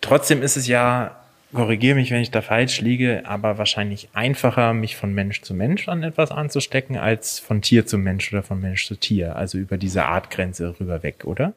Trotzdem 0.00 0.42
ist 0.42 0.56
es 0.56 0.66
ja 0.66 1.24
korrigiere 1.54 1.94
mich, 1.94 2.10
wenn 2.10 2.20
ich 2.20 2.30
da 2.30 2.42
falsch 2.42 2.80
liege, 2.80 3.22
aber 3.24 3.56
wahrscheinlich 3.56 4.08
einfacher, 4.12 4.74
mich 4.74 4.96
von 4.96 5.14
Mensch 5.14 5.40
zu 5.40 5.54
Mensch 5.54 5.88
an 5.88 6.02
etwas 6.02 6.30
anzustecken, 6.30 6.98
als 6.98 7.38
von 7.38 7.62
Tier 7.62 7.86
zu 7.86 7.96
Mensch 7.96 8.32
oder 8.32 8.42
von 8.42 8.60
Mensch 8.60 8.86
zu 8.86 8.96
Tier. 8.96 9.36
Also 9.36 9.56
über 9.56 9.78
diese 9.78 10.04
Artgrenze 10.04 10.78
rüber 10.78 11.02
weg, 11.02 11.24
oder? 11.24 11.54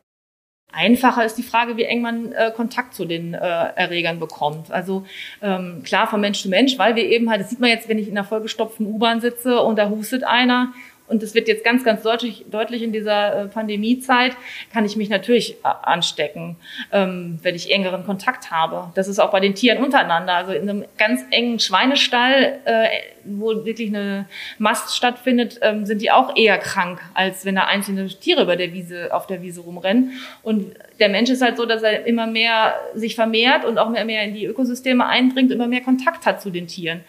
Einfacher 0.72 1.26
ist 1.26 1.36
die 1.36 1.44
Frage, 1.44 1.78
wie 1.78 1.84
eng 1.84 2.02
man 2.02 2.34
äh, 2.34 2.52
Kontakt 2.56 2.94
zu 2.94 3.06
den 3.06 3.34
äh, 3.34 3.38
Erregern 3.38 4.20
bekommt. 4.20 4.70
Also 4.70 5.06
ähm, 5.42 5.82
klar 5.84 6.08
von 6.08 6.22
Mensch 6.22 6.42
zu 6.42 6.50
Mensch, 6.50 6.78
weil 6.78 6.96
wir 6.96 7.06
eben 7.06 7.30
halt, 7.30 7.42
das 7.42 7.50
sieht 7.50 7.60
man 7.60 7.70
jetzt, 7.70 7.88
wenn 7.88 7.98
ich 7.98 8.08
in 8.08 8.18
einer 8.18 8.28
vollgestopften 8.28 8.86
U-Bahn 8.86 9.22
sitze 9.22 9.62
und 9.62 9.78
da 9.78 9.90
hustet 9.90 10.24
einer 10.24 10.74
und 11.08 11.24
es 11.24 11.34
wird 11.34 11.48
jetzt 11.48 11.64
ganz, 11.64 11.84
ganz 11.84 12.04
deutlich, 12.04 12.46
deutlich 12.50 12.84
in 12.84 12.92
dieser 12.92 13.44
äh, 13.44 13.48
Pandemiezeit, 13.48 14.36
kann 14.74 14.86
ich 14.86 14.98
mich 14.98 15.10
natürlich 15.10 15.54
äh, 15.64 15.70
anstecken, 15.84 16.58
ähm, 16.92 17.40
wenn 17.42 17.56
ich 17.56 17.72
engeren 17.72 18.06
Kontakt 18.06 18.52
habe. 18.52 18.92
Das 18.96 19.08
ist 19.08 19.20
auch 19.20 19.32
bei 19.32 19.40
den 19.40 19.56
Tieren 19.56 19.84
untereinander. 19.84 20.34
Also 20.34 20.52
in 20.52 20.70
einem 20.70 20.86
ganz 20.98 21.24
engen 21.32 21.60
Schweinestall, 21.60 22.60
äh, 22.66 22.88
wo 23.24 23.66
wirklich 23.66 23.90
eine 23.90 24.26
Mast 24.58 24.96
stattfindet, 24.96 25.60
ähm, 25.62 25.86
sind 25.86 26.02
die 26.02 26.12
auch 26.12 26.36
eher 26.36 26.58
krank, 26.58 27.00
als 27.14 27.46
wenn 27.46 27.56
da 27.56 27.64
einzelne 27.64 28.08
Tiere 28.08 28.44
über 28.44 28.58
der 28.58 28.74
Wiese, 28.74 29.14
auf 29.14 29.28
der 29.28 29.42
Wiese 29.42 29.62
rumrennen. 29.62 30.12
Und 30.44 30.76
der 31.00 31.10
Mensch 31.10 31.30
ist 31.30 31.42
halt 31.42 31.56
so, 31.56 31.66
dass 31.66 31.84
er 31.84 32.06
immer 32.06 32.28
mehr 32.28 32.76
sich 32.96 33.16
vermehrt 33.16 33.64
und 33.64 33.78
auch 33.78 33.90
mehr, 33.90 34.04
mehr 34.04 34.24
in 34.24 34.34
die 34.34 34.46
Ökosysteme 34.46 35.06
eindringt, 35.06 35.52
immer 35.52 35.68
mehr 35.68 35.82
Kontakt 35.82 36.26
hat 36.26 36.42
zu 36.42 36.50
den 36.50 36.68
Tieren. 36.68 37.02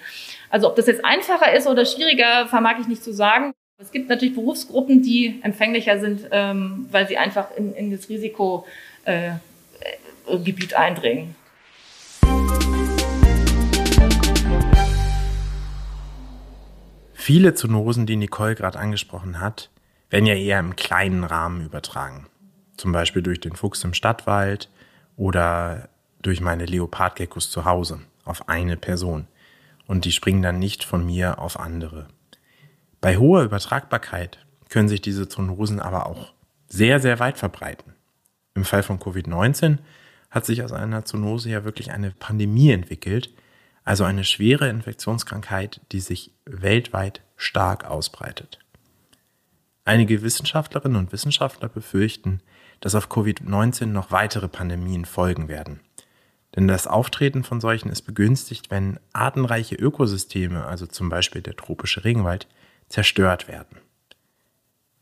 Also 0.51 0.69
ob 0.69 0.77
das 0.77 0.87
jetzt 0.87 1.05
einfacher 1.05 1.53
ist 1.53 1.67
oder 1.67 1.85
schwieriger, 1.85 2.47
vermag 2.47 2.77
ich 2.81 2.87
nicht 2.87 3.03
zu 3.03 3.13
sagen. 3.13 3.53
Es 3.81 3.93
gibt 3.93 4.09
natürlich 4.09 4.35
Berufsgruppen, 4.35 5.03
die 5.03 5.39
empfänglicher 5.45 6.01
sind, 6.01 6.27
ähm, 6.33 6.89
weil 6.91 7.07
sie 7.07 7.17
einfach 7.17 7.53
in, 7.57 7.73
in 7.75 7.93
das 7.93 8.09
Risikogebiet 8.09 8.73
äh, 10.73 10.75
eindringen. 10.75 11.37
Viele 17.15 17.55
Zoonosen, 17.55 18.07
die 18.07 18.17
Nicole 18.17 18.57
gerade 18.57 18.81
angesprochen 18.81 19.41
hat, 19.41 19.71
werden 20.11 20.27
ja 20.27 20.35
eher 20.35 20.59
im 20.59 20.75
kleinen 20.75 21.23
Rahmen 21.23 21.65
übertragen. 21.65 22.27
Zum 22.77 22.91
Beispiel 22.91 23.23
durch 23.23 23.39
den 23.39 23.55
Fuchs 23.55 23.85
im 23.85 23.95
Stadtwald 23.95 24.71
oder 25.17 25.89
durch 26.21 26.41
meine 26.41 26.65
Leopardgeckos 26.65 27.49
zu 27.53 27.65
Hause 27.65 28.01
auf 28.25 28.49
eine 28.49 28.77
Person. 28.77 29.29
Und 29.87 30.05
die 30.05 30.11
springen 30.11 30.43
dann 30.43 30.59
nicht 30.59 30.83
von 30.83 31.07
mir 31.07 31.39
auf 31.39 31.61
andere. 31.61 32.09
Bei 33.01 33.17
hoher 33.17 33.45
Übertragbarkeit 33.45 34.39
können 34.69 34.89
sich 34.89 35.01
diese 35.01 35.29
Zoonosen 35.29 35.81
aber 35.81 36.07
auch 36.07 36.33
sehr, 36.69 37.01
sehr 37.01 37.19
weit 37.21 37.39
verbreiten. 37.39 37.95
Im 38.55 38.65
Fall 38.65 38.83
von 38.83 38.99
Covid-19 38.99 39.79
hat 40.31 40.45
sich 40.45 40.63
aus 40.63 40.73
einer 40.73 41.05
Zoonose 41.05 41.49
ja 41.49 41.65
wirklich 41.65 41.93
eine 41.93 42.11
Pandemie 42.11 42.71
entwickelt, 42.71 43.33
also 43.85 44.05
eine 44.05 44.25
schwere 44.25 44.69
Infektionskrankheit, 44.69 45.81
die 45.93 46.01
sich 46.01 46.33
weltweit 46.45 47.23
stark 47.37 47.85
ausbreitet. 47.85 48.59
Einige 49.85 50.21
Wissenschaftlerinnen 50.21 50.99
und 50.99 51.13
Wissenschaftler 51.13 51.69
befürchten, 51.69 52.43
dass 52.81 52.95
auf 52.95 53.09
Covid-19 53.09 53.87
noch 53.87 54.11
weitere 54.11 54.49
Pandemien 54.49 55.07
folgen 55.07 55.49
werden. 55.49 55.81
Denn 56.55 56.69
das 56.69 56.87
Auftreten 56.87 57.45
von 57.45 57.61
solchen 57.61 57.89
ist 57.89 58.03
begünstigt, 58.03 58.71
wenn 58.71 58.99
artenreiche 59.13 59.77
Ökosysteme, 59.77 60.67
also 60.67 60.87
zum 60.87 61.09
Beispiel 61.09 61.41
der 61.41 61.57
tropische 61.57 62.05
Regenwald, 62.05 62.49
zerstört 62.89 63.49
werden. 63.49 63.79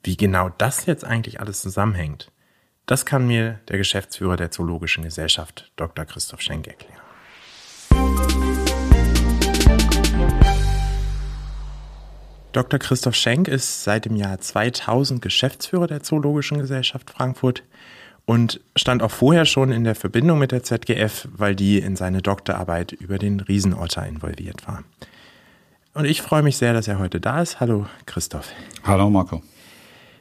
Wie 0.03 0.17
genau 0.17 0.51
das 0.51 0.87
jetzt 0.87 1.05
eigentlich 1.05 1.41
alles 1.41 1.61
zusammenhängt, 1.61 2.31
das 2.87 3.05
kann 3.05 3.27
mir 3.27 3.61
der 3.69 3.79
Geschäftsführer 3.79 4.37
der 4.37 4.51
Zoologischen 4.53 5.03
Gesellschaft, 5.03 5.73
Dr. 5.77 6.05
Christoph 6.05 6.41
Schenk, 6.41 6.69
erklären. 6.69 7.03
Dr. 12.53 12.79
Christoph 12.79 13.15
Schenk 13.15 13.49
ist 13.49 13.85
seit 13.85 14.07
dem 14.07 14.17
Jahr 14.17 14.41
2000 14.41 15.21
Geschäftsführer 15.21 15.89
der 15.89 16.03
Zoologischen 16.03 16.59
Gesellschaft 16.59 17.11
Frankfurt 17.11 17.63
und 18.25 18.61
stand 18.77 19.03
auch 19.03 19.11
vorher 19.11 19.45
schon 19.45 19.73
in 19.73 19.85
der 19.85 19.95
Verbindung 19.95 20.39
mit 20.39 20.53
der 20.53 20.63
ZGF, 20.63 21.29
weil 21.33 21.55
die 21.55 21.79
in 21.79 21.97
seine 21.97 22.23
Doktorarbeit 22.23 22.93
über 22.93 23.19
den 23.19 23.41
Riesenotter 23.41 24.07
involviert 24.07 24.67
war. 24.67 24.85
Und 25.97 26.05
ich 26.05 26.21
freue 26.21 26.43
mich 26.43 26.59
sehr, 26.59 26.75
dass 26.75 26.89
er 26.89 26.99
heute 26.99 27.21
da 27.21 27.41
ist. 27.41 27.59
Hallo 27.59 27.87
Christoph. 28.05 28.51
Hallo 28.85 29.09
Marco. 29.09 29.43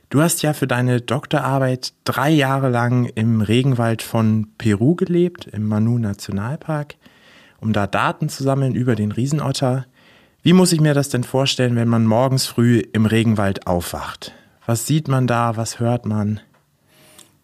Du 0.09 0.21
hast 0.21 0.41
ja 0.41 0.53
für 0.53 0.67
deine 0.67 1.01
Doktorarbeit 1.01 1.91
drei 2.05 2.29
Jahre 2.29 2.69
lang 2.69 3.11
im 3.15 3.41
Regenwald 3.41 4.01
von 4.01 4.47
Peru 4.57 4.95
gelebt, 4.95 5.47
im 5.47 5.67
Manu 5.67 5.97
Nationalpark, 5.97 6.95
um 7.59 7.73
da 7.73 7.87
Daten 7.87 8.29
zu 8.29 8.41
sammeln 8.41 8.73
über 8.73 8.95
den 8.95 9.11
Riesenotter. 9.11 9.85
Wie 10.43 10.53
muss 10.53 10.71
ich 10.71 10.79
mir 10.79 10.93
das 10.93 11.09
denn 11.09 11.25
vorstellen, 11.25 11.75
wenn 11.75 11.89
man 11.89 12.05
morgens 12.05 12.45
früh 12.45 12.81
im 12.93 13.05
Regenwald 13.05 13.67
aufwacht? 13.67 14.31
Was 14.65 14.87
sieht 14.87 15.09
man 15.09 15.27
da? 15.27 15.57
Was 15.57 15.81
hört 15.81 16.05
man? 16.05 16.39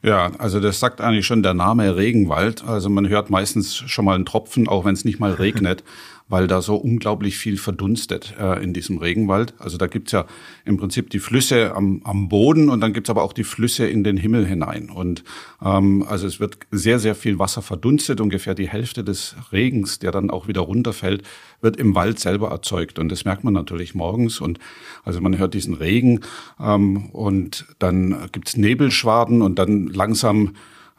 Ja, 0.03 0.31
also 0.39 0.59
das 0.59 0.79
sagt 0.79 1.01
eigentlich 1.01 1.27
schon 1.27 1.43
der 1.43 1.53
Name 1.53 1.97
Regenwald. 1.97 2.63
Also 2.63 2.89
man 2.89 3.09
hört 3.09 3.29
meistens 3.29 3.75
schon 3.75 4.05
mal 4.05 4.15
einen 4.15 4.25
Tropfen, 4.25 4.69
auch 4.69 4.85
wenn 4.85 4.93
es 4.93 5.03
nicht 5.03 5.19
mal 5.19 5.33
regnet. 5.33 5.83
Weil 6.31 6.47
da 6.47 6.61
so 6.61 6.77
unglaublich 6.77 7.38
viel 7.38 7.57
verdunstet 7.57 8.33
äh, 8.39 8.63
in 8.63 8.73
diesem 8.73 8.97
Regenwald. 8.97 9.53
Also 9.59 9.77
da 9.77 9.88
gibt's 9.88 10.13
ja 10.13 10.25
im 10.63 10.77
Prinzip 10.77 11.09
die 11.09 11.19
Flüsse 11.19 11.75
am, 11.75 12.01
am 12.05 12.29
Boden 12.29 12.69
und 12.69 12.79
dann 12.79 12.93
gibt's 12.93 13.09
aber 13.09 13.23
auch 13.23 13.33
die 13.33 13.43
Flüsse 13.43 13.85
in 13.85 14.05
den 14.05 14.15
Himmel 14.15 14.45
hinein. 14.47 14.89
Und 14.89 15.25
ähm, 15.61 16.05
also 16.07 16.25
es 16.25 16.39
wird 16.39 16.59
sehr, 16.71 17.00
sehr 17.00 17.15
viel 17.15 17.38
Wasser 17.38 17.61
verdunstet. 17.61 18.21
Ungefähr 18.21 18.55
die 18.55 18.69
Hälfte 18.69 19.03
des 19.03 19.35
Regens, 19.51 20.00
der 20.00 20.11
dann 20.11 20.29
auch 20.29 20.47
wieder 20.47 20.61
runterfällt, 20.61 21.23
wird 21.59 21.75
im 21.75 21.95
Wald 21.95 22.17
selber 22.17 22.50
erzeugt. 22.50 22.97
Und 22.97 23.09
das 23.09 23.25
merkt 23.25 23.43
man 23.43 23.53
natürlich 23.53 23.93
morgens. 23.93 24.39
Und 24.39 24.57
also 25.03 25.19
man 25.19 25.38
hört 25.38 25.53
diesen 25.53 25.73
Regen 25.73 26.21
ähm, 26.61 27.07
und 27.07 27.65
dann 27.79 28.29
gibt's 28.31 28.55
Nebelschwaden 28.55 29.41
und 29.41 29.59
dann 29.59 29.88
langsam 29.88 30.53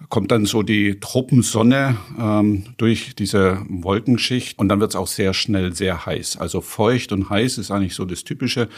kommt 0.08 0.30
dann 0.30 0.46
so 0.46 0.62
die 0.62 1.00
Tropensonne 1.00 1.96
ähm, 2.18 2.64
durch 2.76 3.14
diese 3.14 3.62
Wolkenschicht 3.68 4.58
und 4.58 4.68
dann 4.68 4.80
wird 4.80 4.90
es 4.90 4.96
auch 4.96 5.06
sehr 5.06 5.34
schnell 5.34 5.74
sehr 5.74 6.06
heiß. 6.06 6.36
Also 6.36 6.60
feucht 6.60 7.12
und 7.12 7.30
heiß 7.30 7.58
ist 7.58 7.70
eigentlich 7.70 7.94
so 7.94 8.04
das 8.04 8.24
Typische. 8.24 8.68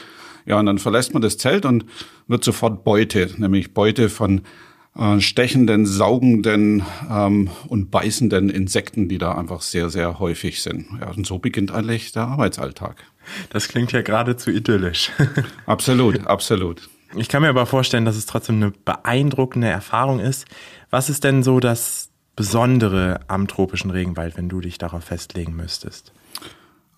Ja, 0.47 0.59
und 0.59 0.67
dann 0.67 0.79
verlässt 0.79 1.15
man 1.15 1.23
das 1.23 1.39
Zelt 1.39 1.65
und 1.65 1.87
wird 2.29 2.45
sofort 2.45 2.85
Beute, 2.85 3.31
nämlich 3.39 3.73
Beute 3.73 4.09
von 4.09 4.43
äh, 4.97 5.21
stechenden, 5.21 5.87
saugenden 5.87 6.85
ähm, 7.11 7.51
und 7.69 7.91
beißenden 7.91 8.51
Insekten, 8.51 9.09
die 9.09 9.19
da 9.19 9.33
einfach 9.33 9.61
sehr, 9.61 9.91
sehr 9.91 10.19
häufig 10.19 10.63
sind. 10.63 10.87
Ja, 11.01 11.11
und 11.11 11.27
so 11.27 11.39
beginnt 11.39 11.73
eigentlich 11.73 12.13
der 12.13 12.29
Arbeitsalltag. 12.29 13.03
Das 13.51 13.69
klingt 13.69 13.93
ja 13.93 14.03
geradezu 14.03 14.51
idyllisch. 14.51 15.11
absolut, 15.67 16.27
absolut. 16.27 16.89
Ich 17.17 17.29
kann 17.29 17.43
mir 17.43 17.49
aber 17.49 17.67
vorstellen, 17.67 18.05
dass 18.05 18.17
es 18.17 18.27
trotzdem 18.27 18.57
eine 18.57 18.73
beeindruckende 18.85 19.69
Erfahrung 19.69 20.21
ist. 20.21 20.47
Was 20.91 21.11
ist 21.11 21.25
denn 21.25 21.43
so 21.43 21.61
das 21.61 22.11
Besondere 22.37 23.21
am 23.29 23.47
tropischen 23.47 23.91
Regenwald, 23.91 24.37
wenn 24.37 24.49
du 24.49 24.61
dich 24.61 24.79
darauf 24.79 25.05
festlegen 25.05 25.55
müsstest? 25.55 26.13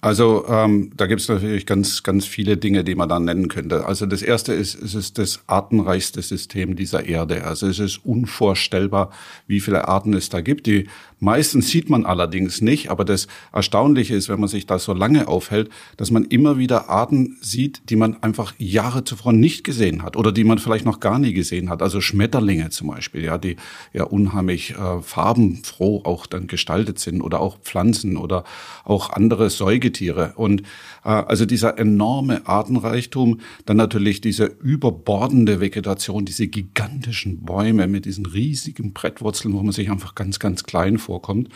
Also 0.00 0.46
ähm, 0.48 0.92
da 0.96 1.06
gibt 1.06 1.20
es 1.20 1.28
natürlich 1.28 1.66
ganz, 1.66 2.02
ganz 2.02 2.26
viele 2.26 2.56
Dinge, 2.56 2.84
die 2.84 2.94
man 2.94 3.08
da 3.08 3.18
nennen 3.18 3.48
könnte. 3.48 3.86
Also 3.86 4.06
das 4.06 4.22
erste 4.22 4.52
ist, 4.52 4.80
es 4.80 4.94
ist 4.94 5.18
das 5.18 5.40
artenreichste 5.46 6.22
System 6.22 6.76
dieser 6.76 7.06
Erde. 7.06 7.44
Also 7.44 7.66
es 7.66 7.78
ist 7.78 8.04
unvorstellbar, 8.04 9.10
wie 9.46 9.60
viele 9.60 9.88
Arten 9.88 10.14
es 10.14 10.28
da 10.28 10.42
gibt. 10.42 10.66
Die 10.66 10.88
meisten 11.18 11.62
sieht 11.62 11.88
man 11.88 12.04
allerdings 12.04 12.60
nicht, 12.60 12.90
aber 12.90 13.04
das 13.04 13.26
Erstaunliche 13.52 14.14
ist, 14.14 14.28
wenn 14.28 14.40
man 14.40 14.48
sich 14.48 14.66
da 14.66 14.78
so 14.78 14.92
lange 14.92 15.28
aufhält, 15.28 15.70
dass 15.96 16.10
man 16.10 16.24
immer 16.24 16.58
wieder 16.58 16.90
Arten 16.90 17.38
sieht, 17.40 17.88
die 17.90 17.96
man 17.96 18.22
einfach 18.22 18.54
Jahre 18.58 19.04
zuvor 19.04 19.32
nicht 19.32 19.64
gesehen 19.64 20.02
hat 20.02 20.16
oder 20.16 20.32
die 20.32 20.44
man 20.44 20.58
vielleicht 20.58 20.84
noch 20.84 21.00
gar 21.00 21.18
nie 21.18 21.32
gesehen 21.32 21.70
hat. 21.70 21.82
Also 21.82 22.00
Schmetterlinge 22.00 22.70
zum 22.70 22.88
Beispiel, 22.88 23.24
ja, 23.24 23.38
die 23.38 23.56
ja 23.92 24.04
unheimlich 24.04 24.74
äh, 24.74 25.00
farbenfroh 25.00 26.02
auch 26.04 26.26
dann 26.26 26.46
gestaltet 26.46 26.98
sind 26.98 27.22
oder 27.22 27.40
auch 27.40 27.58
Pflanzen 27.60 28.16
oder 28.16 28.44
auch 28.84 29.10
andere 29.10 29.48
Säugetiere. 29.50 30.34
Und 30.36 30.62
also 31.06 31.46
dieser 31.46 31.78
enorme 31.78 32.46
Artenreichtum, 32.46 33.40
dann 33.64 33.76
natürlich 33.76 34.20
diese 34.20 34.46
überbordende 34.46 35.60
Vegetation, 35.60 36.24
diese 36.24 36.48
gigantischen 36.48 37.44
Bäume 37.44 37.86
mit 37.86 38.04
diesen 38.06 38.26
riesigen 38.26 38.92
Brettwurzeln, 38.92 39.54
wo 39.54 39.62
man 39.62 39.72
sich 39.72 39.90
einfach 39.90 40.14
ganz, 40.14 40.38
ganz 40.38 40.64
klein 40.64 40.98
vorkommt. 40.98 41.48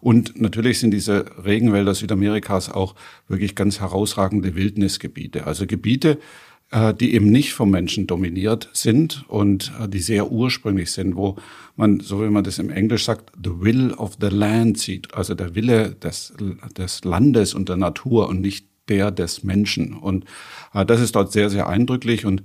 Und 0.00 0.40
natürlich 0.40 0.80
sind 0.80 0.90
diese 0.90 1.24
Regenwälder 1.44 1.94
Südamerikas 1.94 2.70
auch 2.70 2.94
wirklich 3.28 3.54
ganz 3.54 3.80
herausragende 3.80 4.54
Wildnisgebiete. 4.54 5.46
Also 5.46 5.66
Gebiete, 5.66 6.18
äh, 6.70 6.92
die 6.92 7.14
eben 7.14 7.30
nicht 7.30 7.52
vom 7.52 7.70
Menschen 7.70 8.06
dominiert 8.06 8.68
sind 8.72 9.24
und 9.28 9.72
äh, 9.80 9.88
die 9.88 10.00
sehr 10.00 10.32
ursprünglich 10.32 10.92
sind, 10.92 11.14
wo 11.14 11.36
man, 11.76 12.00
so 12.00 12.22
wie 12.22 12.30
man 12.30 12.44
das 12.44 12.58
im 12.58 12.70
Englisch 12.70 13.04
sagt, 13.04 13.32
the 13.42 13.60
will 13.60 13.92
of 13.92 14.16
the 14.20 14.28
land 14.28 14.78
sieht, 14.78 15.14
also 15.14 15.34
der 15.34 15.54
Wille 15.54 15.94
des, 15.94 16.34
des 16.76 17.04
Landes 17.04 17.54
und 17.54 17.68
der 17.68 17.76
Natur 17.76 18.28
und 18.28 18.40
nicht 18.40 18.66
der 18.88 19.10
des 19.10 19.42
Menschen. 19.44 19.94
Und 19.94 20.24
äh, 20.72 20.84
das 20.84 21.00
ist 21.00 21.14
dort 21.14 21.32
sehr, 21.32 21.50
sehr 21.50 21.68
eindrücklich 21.68 22.26
und 22.26 22.42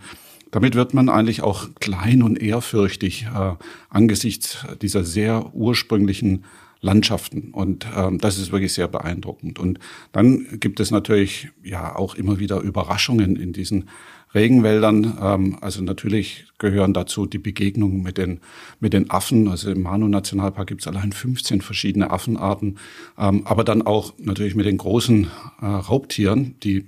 damit 0.51 0.73
wird 0.73 0.93
man 0.93 1.09
eigentlich 1.09 1.41
auch 1.41 1.69
klein 1.79 2.23
und 2.23 2.41
ehrfürchtig 2.41 3.27
äh, 3.33 3.53
angesichts 3.89 4.65
dieser 4.81 5.03
sehr 5.03 5.53
ursprünglichen 5.53 6.43
Landschaften. 6.81 7.51
Und 7.51 7.85
ähm, 7.95 8.19
das 8.19 8.37
ist 8.37 8.51
wirklich 8.51 8.73
sehr 8.73 8.87
beeindruckend. 8.87 9.59
Und 9.59 9.79
dann 10.11 10.59
gibt 10.59 10.79
es 10.79 10.91
natürlich 10.91 11.49
ja 11.63 11.95
auch 11.95 12.15
immer 12.15 12.39
wieder 12.39 12.61
Überraschungen 12.61 13.35
in 13.35 13.53
diesen 13.53 13.89
Regenwäldern. 14.33 15.17
Ähm, 15.21 15.57
also 15.61 15.81
natürlich 15.81 16.45
gehören 16.57 16.93
dazu 16.93 17.25
die 17.25 17.37
Begegnungen 17.37 18.01
mit 18.01 18.17
den, 18.17 18.39
mit 18.79 18.93
den 18.93 19.09
Affen. 19.09 19.47
Also 19.47 19.71
im 19.71 19.81
Manu-Nationalpark 19.81 20.67
gibt 20.67 20.81
es 20.81 20.87
allein 20.87 21.11
15 21.11 21.61
verschiedene 21.61 22.11
Affenarten. 22.11 22.77
Ähm, 23.17 23.45
aber 23.45 23.63
dann 23.63 23.81
auch 23.81 24.13
natürlich 24.17 24.55
mit 24.55 24.65
den 24.65 24.77
großen 24.77 25.27
äh, 25.61 25.65
Raubtieren, 25.65 26.55
die 26.63 26.85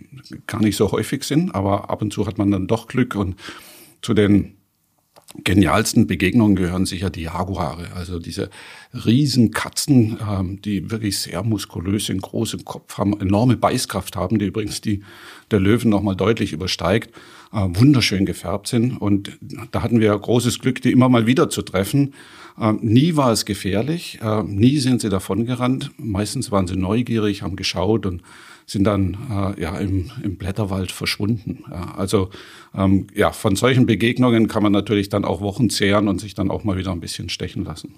gar 0.47 0.61
nicht 0.61 0.77
so 0.77 0.91
häufig 0.91 1.23
sind. 1.23 1.55
Aber 1.55 1.89
ab 1.89 2.01
und 2.01 2.13
zu 2.13 2.27
hat 2.27 2.37
man 2.37 2.51
dann 2.51 2.67
doch 2.67 2.87
Glück. 2.87 3.15
Und 3.15 3.35
zu 4.01 4.13
den 4.13 4.55
genialsten 5.43 6.07
Begegnungen 6.07 6.55
gehören 6.55 6.85
sicher 6.85 7.09
die 7.09 7.23
Jaguare, 7.23 7.87
also 7.95 8.19
diese 8.19 8.49
Riesenkatzen, 8.93 10.17
ähm, 10.29 10.61
die 10.61 10.91
wirklich 10.91 11.19
sehr 11.19 11.43
muskulös 11.43 12.07
sind, 12.07 12.21
großen 12.21 12.65
Kopf 12.65 12.97
haben, 12.97 13.19
enorme 13.19 13.57
Beißkraft 13.57 14.15
haben, 14.15 14.39
die 14.39 14.47
übrigens 14.47 14.81
die 14.81 15.03
der 15.49 15.59
Löwen 15.59 15.89
nochmal 15.89 16.15
deutlich 16.15 16.53
übersteigt, 16.53 17.13
äh, 17.53 17.67
wunderschön 17.69 18.25
gefärbt 18.25 18.67
sind. 18.67 18.97
Und 18.97 19.37
da 19.71 19.83
hatten 19.83 19.99
wir 19.99 20.17
großes 20.17 20.59
Glück, 20.59 20.81
die 20.81 20.91
immer 20.91 21.09
mal 21.09 21.27
wieder 21.27 21.49
zu 21.49 21.61
treffen. 21.61 22.13
Äh, 22.59 22.73
nie 22.81 23.15
war 23.15 23.31
es 23.31 23.45
gefährlich, 23.45 24.19
äh, 24.21 24.43
nie 24.43 24.77
sind 24.79 25.01
sie 25.01 25.09
davongerannt. 25.09 25.91
Meistens 25.97 26.51
waren 26.51 26.67
sie 26.67 26.77
neugierig, 26.77 27.41
haben 27.41 27.55
geschaut 27.55 28.05
und 28.05 28.21
sind 28.71 28.85
dann 28.85 29.17
äh, 29.29 29.61
ja 29.61 29.77
im, 29.77 30.11
im 30.23 30.37
Blätterwald 30.37 30.91
verschwunden. 30.91 31.65
Ja, 31.69 31.95
also 31.95 32.29
ähm, 32.73 33.07
ja, 33.13 33.31
von 33.31 33.55
solchen 33.55 33.85
Begegnungen 33.85 34.47
kann 34.47 34.63
man 34.63 34.71
natürlich 34.71 35.09
dann 35.09 35.25
auch 35.25 35.41
Wochen 35.41 35.69
zehren 35.69 36.07
und 36.07 36.19
sich 36.19 36.33
dann 36.35 36.49
auch 36.49 36.63
mal 36.63 36.77
wieder 36.77 36.91
ein 36.91 37.01
bisschen 37.01 37.29
stechen 37.29 37.65
lassen. 37.65 37.95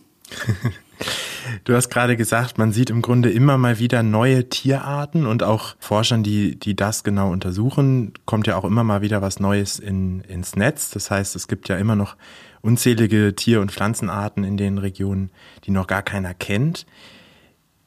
Du 1.65 1.75
hast 1.75 1.89
gerade 1.89 2.15
gesagt, 2.15 2.57
man 2.57 2.71
sieht 2.71 2.89
im 2.89 3.01
Grunde 3.01 3.29
immer 3.29 3.57
mal 3.57 3.77
wieder 3.77 4.01
neue 4.01 4.47
Tierarten 4.47 5.25
und 5.25 5.43
auch 5.43 5.75
Forschern, 5.79 6.23
die, 6.23 6.57
die 6.57 6.75
das 6.75 7.03
genau 7.03 7.31
untersuchen, 7.31 8.13
kommt 8.25 8.47
ja 8.47 8.55
auch 8.55 8.63
immer 8.63 8.83
mal 8.83 9.01
wieder 9.01 9.21
was 9.21 9.39
Neues 9.39 9.77
in, 9.77 10.21
ins 10.21 10.55
Netz. 10.55 10.89
Das 10.91 11.11
heißt, 11.11 11.35
es 11.35 11.47
gibt 11.47 11.67
ja 11.67 11.77
immer 11.77 11.95
noch 11.95 12.15
unzählige 12.61 13.35
Tier- 13.35 13.59
und 13.59 13.71
Pflanzenarten 13.71 14.45
in 14.45 14.55
den 14.55 14.77
Regionen, 14.77 15.29
die 15.65 15.71
noch 15.71 15.87
gar 15.87 16.01
keiner 16.01 16.33
kennt. 16.33 16.85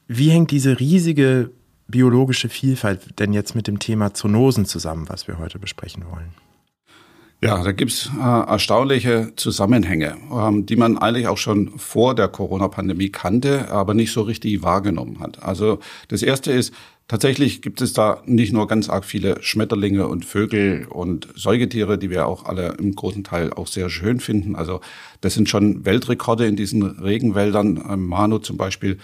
Wie 0.06 0.30
hängt 0.30 0.50
diese 0.50 0.78
riesige 0.78 1.50
biologische 1.88 2.48
Vielfalt 2.48 3.18
denn 3.18 3.32
jetzt 3.32 3.54
mit 3.54 3.66
dem 3.66 3.78
Thema 3.78 4.14
Zoonosen 4.14 4.66
zusammen, 4.66 5.08
was 5.08 5.28
wir 5.28 5.38
heute 5.38 5.58
besprechen 5.58 6.04
wollen? 6.10 6.34
Ja, 7.42 7.62
da 7.62 7.72
gibt's 7.72 8.10
äh, 8.18 8.22
erstaunliche 8.22 9.32
Zusammenhänge, 9.36 10.16
ähm, 10.32 10.64
die 10.64 10.76
man 10.76 10.96
eigentlich 10.96 11.28
auch 11.28 11.36
schon 11.36 11.78
vor 11.78 12.14
der 12.14 12.28
Corona-Pandemie 12.28 13.10
kannte, 13.10 13.70
aber 13.70 13.92
nicht 13.92 14.12
so 14.12 14.22
richtig 14.22 14.62
wahrgenommen 14.62 15.20
hat. 15.20 15.42
Also 15.42 15.78
das 16.08 16.22
Erste 16.22 16.50
ist, 16.52 16.72
tatsächlich 17.08 17.60
gibt 17.60 17.82
es 17.82 17.92
da 17.92 18.22
nicht 18.24 18.54
nur 18.54 18.66
ganz 18.66 18.88
arg 18.88 19.04
viele 19.04 19.42
Schmetterlinge 19.42 20.08
und 20.08 20.24
Vögel 20.24 20.86
und 20.88 21.28
Säugetiere, 21.36 21.98
die 21.98 22.08
wir 22.08 22.26
auch 22.26 22.46
alle 22.46 22.74
im 22.78 22.94
großen 22.94 23.22
Teil 23.22 23.52
auch 23.52 23.66
sehr 23.66 23.90
schön 23.90 24.18
finden. 24.18 24.56
Also 24.56 24.80
das 25.20 25.34
sind 25.34 25.50
schon 25.50 25.84
Weltrekorde 25.84 26.46
in 26.46 26.56
diesen 26.56 26.82
Regenwäldern. 26.82 27.84
Ähm, 27.86 28.06
Manu 28.06 28.38
zum 28.38 28.56
Beispiel 28.56 28.96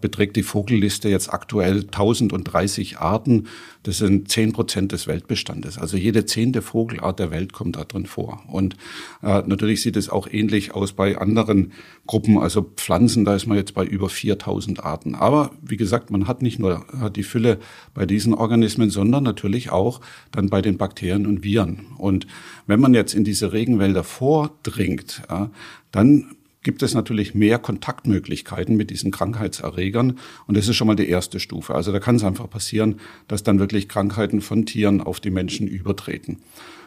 beträgt 0.00 0.36
die 0.36 0.42
Vogelliste 0.42 1.08
jetzt 1.08 1.32
aktuell 1.32 1.80
1030 1.80 2.98
Arten. 2.98 3.46
Das 3.82 3.98
sind 3.98 4.30
10 4.30 4.52
Prozent 4.52 4.92
des 4.92 5.06
Weltbestandes. 5.06 5.78
Also 5.78 5.96
jede 5.96 6.26
zehnte 6.26 6.60
Vogelart 6.60 7.18
der 7.18 7.30
Welt 7.30 7.52
kommt 7.52 7.76
da 7.76 7.84
drin 7.84 8.06
vor. 8.06 8.42
Und 8.48 8.76
äh, 9.22 9.42
natürlich 9.46 9.82
sieht 9.82 9.96
es 9.96 10.10
auch 10.10 10.28
ähnlich 10.30 10.74
aus 10.74 10.92
bei 10.92 11.16
anderen 11.16 11.72
Gruppen. 12.06 12.38
Also 12.38 12.62
Pflanzen, 12.62 13.24
da 13.24 13.34
ist 13.34 13.46
man 13.46 13.56
jetzt 13.56 13.74
bei 13.74 13.84
über 13.84 14.10
4000 14.10 14.84
Arten. 14.84 15.14
Aber 15.14 15.52
wie 15.62 15.78
gesagt, 15.78 16.10
man 16.10 16.28
hat 16.28 16.42
nicht 16.42 16.58
nur 16.58 16.84
die 17.16 17.22
Fülle 17.22 17.58
bei 17.94 18.04
diesen 18.04 18.34
Organismen, 18.34 18.90
sondern 18.90 19.24
natürlich 19.24 19.70
auch 19.70 20.00
dann 20.30 20.50
bei 20.50 20.60
den 20.60 20.76
Bakterien 20.76 21.26
und 21.26 21.42
Viren. 21.42 21.86
Und 21.96 22.26
wenn 22.66 22.80
man 22.80 22.92
jetzt 22.92 23.14
in 23.14 23.24
diese 23.24 23.52
Regenwälder 23.52 24.04
vordringt, 24.04 25.22
ja, 25.28 25.50
dann 25.90 26.36
gibt 26.62 26.82
es 26.82 26.94
natürlich 26.94 27.34
mehr 27.34 27.58
Kontaktmöglichkeiten 27.58 28.76
mit 28.76 28.90
diesen 28.90 29.10
Krankheitserregern. 29.10 30.18
Und 30.46 30.56
das 30.56 30.68
ist 30.68 30.76
schon 30.76 30.86
mal 30.86 30.96
die 30.96 31.08
erste 31.08 31.40
Stufe. 31.40 31.74
Also 31.74 31.92
da 31.92 32.00
kann 32.00 32.16
es 32.16 32.24
einfach 32.24 32.50
passieren, 32.50 33.00
dass 33.28 33.42
dann 33.42 33.58
wirklich 33.58 33.88
Krankheiten 33.88 34.40
von 34.40 34.66
Tieren 34.66 35.00
auf 35.00 35.20
die 35.20 35.30
Menschen 35.30 35.66
übertreten. 35.66 36.38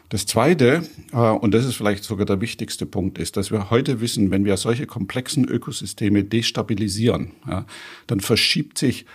Das 0.09 0.27
Zweite, 0.27 0.83
äh, 1.11 1.17
und 1.17 1.53
das 1.53 1.65
ist 1.65 1.75
vielleicht 1.75 2.03
sogar 2.03 2.25
der 2.25 2.39
wichtigste 2.39 2.85
Punkt, 2.85 3.17
ist, 3.17 3.35
dass 3.35 3.49
wir 3.49 3.71
heute 3.71 3.99
wissen, 3.99 4.29
wenn 4.29 4.45
wir 4.45 4.57
solche 4.57 4.85
komplexen 4.85 5.45
Ökosysteme 5.45 6.23
destabilisieren, 6.23 7.31
dann 8.05 8.19
verschiebt 8.19 8.77
sich 8.77 9.05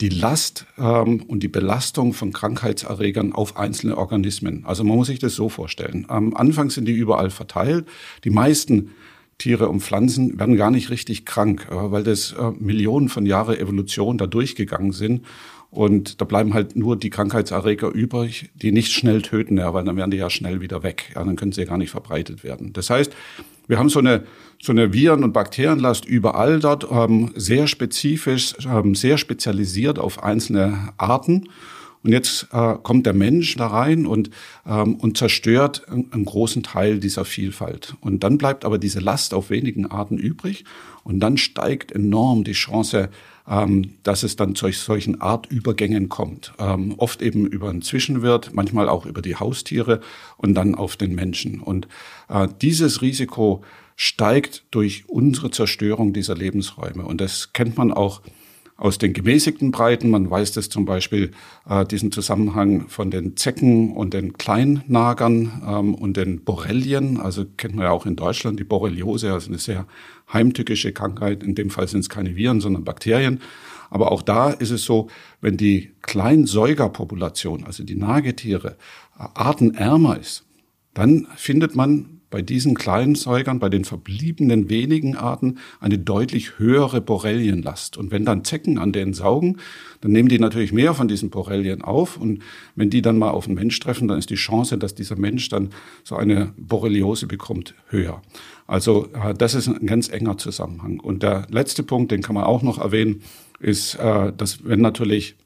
die 0.00 0.08
Last 0.08 0.66
ähm, 0.78 1.22
und 1.22 1.42
die 1.42 1.48
Belastung 1.48 2.12
von 2.12 2.32
Krankheitserregern 2.32 3.32
auf 3.32 3.56
einzelne 3.56 3.96
Organismen. 3.96 4.64
Also 4.66 4.84
man 4.84 4.96
muss 4.96 5.06
sich 5.06 5.18
das 5.18 5.34
so 5.34 5.48
vorstellen. 5.48 6.04
Am 6.08 6.34
Anfang 6.34 6.70
sind 6.70 6.86
die 6.86 6.92
überall 6.92 7.30
verteilt. 7.30 7.86
Die 8.24 8.30
meisten 8.30 8.90
Tiere 9.38 9.68
und 9.68 9.80
Pflanzen 9.80 10.38
werden 10.38 10.56
gar 10.56 10.70
nicht 10.70 10.90
richtig 10.90 11.26
krank, 11.26 11.68
äh, 11.70 11.74
weil 11.74 12.04
das 12.04 12.32
äh, 12.32 12.50
Millionen 12.58 13.08
von 13.08 13.26
Jahre 13.26 13.58
Evolution 13.58 14.18
da 14.18 14.26
durchgegangen 14.26 14.92
sind. 14.92 15.24
Und 15.70 16.20
da 16.20 16.24
bleiben 16.24 16.54
halt 16.54 16.76
nur 16.76 16.96
die 16.96 17.10
Krankheitserreger 17.10 17.88
übrig, 17.88 18.50
die 18.54 18.72
nicht 18.72 18.92
schnell 18.92 19.20
töten, 19.20 19.58
ja, 19.58 19.74
weil 19.74 19.84
dann 19.84 19.96
werden 19.96 20.10
die 20.10 20.16
ja 20.16 20.30
schnell 20.30 20.60
wieder 20.60 20.82
weg. 20.82 21.12
Ja, 21.14 21.24
dann 21.24 21.36
können 21.36 21.52
sie 21.52 21.62
ja 21.62 21.66
gar 21.66 21.76
nicht 21.76 21.90
verbreitet 21.90 22.44
werden. 22.44 22.72
Das 22.72 22.88
heißt, 22.88 23.14
wir 23.66 23.78
haben 23.78 23.88
so 23.88 23.98
eine, 23.98 24.24
so 24.62 24.72
eine 24.72 24.92
Viren- 24.92 25.24
und 25.24 25.32
Bakterienlast 25.32 26.06
überall 26.06 26.60
dort, 26.60 26.86
ähm, 26.90 27.32
sehr 27.34 27.66
spezifisch, 27.66 28.54
ähm, 28.66 28.94
sehr 28.94 29.18
spezialisiert 29.18 29.98
auf 29.98 30.22
einzelne 30.22 30.92
Arten. 30.96 31.48
Und 32.06 32.12
jetzt 32.12 32.46
äh, 32.52 32.76
kommt 32.84 33.04
der 33.04 33.14
Mensch 33.14 33.56
da 33.56 33.66
rein 33.66 34.06
und, 34.06 34.30
ähm, 34.64 34.94
und 34.94 35.18
zerstört 35.18 35.88
einen, 35.90 36.24
großen 36.24 36.62
Teil 36.62 37.00
dieser 37.00 37.24
Vielfalt. 37.24 37.96
Und 38.00 38.22
dann 38.22 38.38
bleibt 38.38 38.64
aber 38.64 38.78
diese 38.78 39.00
Last 39.00 39.34
auf 39.34 39.50
wenigen 39.50 39.86
Arten 39.86 40.16
übrig. 40.16 40.64
Und 41.02 41.18
dann 41.18 41.36
steigt 41.36 41.90
enorm 41.90 42.44
die 42.44 42.52
Chance, 42.52 43.08
ähm, 43.48 43.94
dass 44.04 44.22
es 44.22 44.36
dann 44.36 44.54
zu 44.54 44.70
solchen 44.70 45.20
Artübergängen 45.20 46.08
kommt. 46.08 46.52
Ähm, 46.60 46.94
oft 46.96 47.22
eben 47.22 47.44
über 47.44 47.70
einen 47.70 47.82
Zwischenwirt, 47.82 48.50
manchmal 48.52 48.88
auch 48.88 49.04
über 49.04 49.20
die 49.20 49.34
Haustiere 49.34 50.00
und 50.36 50.54
dann 50.54 50.76
auf 50.76 50.94
den 50.94 51.12
Menschen. 51.12 51.58
Und 51.58 51.88
äh, 52.28 52.46
dieses 52.62 53.02
Risiko 53.02 53.64
steigt 53.96 54.62
durch 54.70 55.08
unsere 55.08 55.50
Zerstörung 55.50 56.12
dieser 56.12 56.36
Lebensräume. 56.36 57.04
Und 57.04 57.20
das 57.20 57.52
kennt 57.52 57.76
man 57.76 57.92
auch 57.92 58.20
aus 58.76 58.98
den 58.98 59.12
gemäßigten 59.12 59.70
Breiten. 59.70 60.10
Man 60.10 60.30
weiß 60.30 60.52
das 60.52 60.68
zum 60.68 60.84
Beispiel, 60.84 61.30
äh, 61.68 61.84
diesen 61.86 62.12
Zusammenhang 62.12 62.88
von 62.88 63.10
den 63.10 63.36
Zecken 63.36 63.92
und 63.92 64.12
den 64.12 64.34
Kleinnagern 64.34 65.62
ähm, 65.66 65.94
und 65.94 66.16
den 66.16 66.44
Borrelien. 66.44 67.18
Also 67.18 67.46
kennt 67.56 67.74
man 67.74 67.84
ja 67.84 67.90
auch 67.90 68.06
in 68.06 68.16
Deutschland 68.16 68.60
die 68.60 68.64
Borreliose, 68.64 69.32
also 69.32 69.48
eine 69.48 69.58
sehr 69.58 69.86
heimtückische 70.32 70.92
Krankheit. 70.92 71.42
In 71.42 71.54
dem 71.54 71.70
Fall 71.70 71.88
sind 71.88 72.00
es 72.00 72.08
keine 72.08 72.36
Viren, 72.36 72.60
sondern 72.60 72.84
Bakterien. 72.84 73.40
Aber 73.88 74.12
auch 74.12 74.22
da 74.22 74.50
ist 74.50 74.70
es 74.70 74.84
so, 74.84 75.08
wenn 75.40 75.56
die 75.56 75.92
Kleinsäugerpopulation, 76.02 77.64
also 77.64 77.82
die 77.84 77.94
Nagetiere, 77.94 78.76
äh, 79.18 79.24
artenärmer 79.34 80.18
ist, 80.18 80.44
dann 80.92 81.26
findet 81.36 81.76
man 81.76 82.15
bei 82.30 82.42
diesen 82.42 82.74
kleinen 82.74 83.14
Säugern, 83.14 83.58
bei 83.58 83.68
den 83.68 83.84
verbliebenen 83.84 84.68
wenigen 84.68 85.16
Arten, 85.16 85.58
eine 85.80 85.98
deutlich 85.98 86.58
höhere 86.58 87.00
Borrelienlast. 87.00 87.96
Und 87.96 88.10
wenn 88.10 88.24
dann 88.24 88.44
Zecken 88.44 88.78
an 88.78 88.92
denen 88.92 89.14
saugen, 89.14 89.58
dann 90.00 90.12
nehmen 90.12 90.28
die 90.28 90.38
natürlich 90.38 90.72
mehr 90.72 90.94
von 90.94 91.08
diesen 91.08 91.30
Borrelien 91.30 91.82
auf. 91.82 92.16
Und 92.16 92.42
wenn 92.74 92.90
die 92.90 93.02
dann 93.02 93.18
mal 93.18 93.30
auf 93.30 93.46
einen 93.46 93.54
Mensch 93.54 93.78
treffen, 93.78 94.08
dann 94.08 94.18
ist 94.18 94.30
die 94.30 94.34
Chance, 94.34 94.76
dass 94.78 94.94
dieser 94.94 95.16
Mensch 95.16 95.48
dann 95.48 95.70
so 96.02 96.16
eine 96.16 96.52
Borreliose 96.56 97.26
bekommt, 97.26 97.74
höher. 97.88 98.22
Also 98.66 99.08
äh, 99.12 99.34
das 99.34 99.54
ist 99.54 99.68
ein 99.68 99.86
ganz 99.86 100.08
enger 100.08 100.38
Zusammenhang. 100.38 101.00
Und 101.00 101.22
der 101.22 101.46
letzte 101.50 101.82
Punkt, 101.82 102.10
den 102.10 102.22
kann 102.22 102.34
man 102.34 102.44
auch 102.44 102.62
noch 102.62 102.78
erwähnen, 102.78 103.22
ist, 103.60 103.94
äh, 103.94 104.32
dass 104.36 104.64
wenn 104.64 104.80
natürlich 104.80 105.36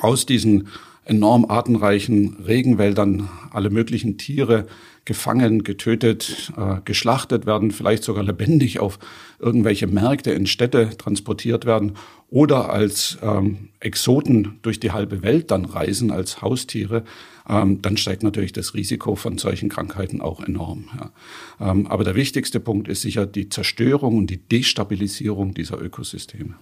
aus 0.00 0.24
diesen 0.24 0.68
enorm 1.04 1.44
artenreichen 1.46 2.36
Regenwäldern 2.46 3.28
alle 3.50 3.70
möglichen 3.70 4.16
Tiere 4.16 4.66
gefangen, 5.04 5.64
getötet, 5.64 6.52
äh, 6.56 6.76
geschlachtet 6.84 7.46
werden, 7.46 7.70
vielleicht 7.70 8.04
sogar 8.04 8.22
lebendig 8.22 8.80
auf 8.80 8.98
irgendwelche 9.38 9.86
Märkte 9.86 10.30
in 10.32 10.46
Städte 10.46 10.96
transportiert 10.96 11.64
werden 11.66 11.96
oder 12.28 12.70
als 12.70 13.18
ähm, 13.22 13.70
Exoten 13.80 14.58
durch 14.62 14.78
die 14.78 14.92
halbe 14.92 15.22
Welt 15.22 15.50
dann 15.50 15.64
reisen, 15.64 16.10
als 16.10 16.42
Haustiere, 16.42 17.04
ähm, 17.48 17.82
dann 17.82 17.96
steigt 17.96 18.22
natürlich 18.22 18.52
das 18.52 18.74
Risiko 18.74 19.16
von 19.16 19.38
solchen 19.38 19.68
Krankheiten 19.68 20.20
auch 20.20 20.42
enorm. 20.42 20.88
Ja. 20.98 21.70
Ähm, 21.70 21.86
aber 21.86 22.04
der 22.04 22.14
wichtigste 22.14 22.60
Punkt 22.60 22.86
ist 22.88 23.02
sicher 23.02 23.26
die 23.26 23.48
Zerstörung 23.48 24.18
und 24.18 24.28
die 24.28 24.36
Destabilisierung 24.36 25.54
dieser 25.54 25.80
Ökosysteme. 25.80 26.54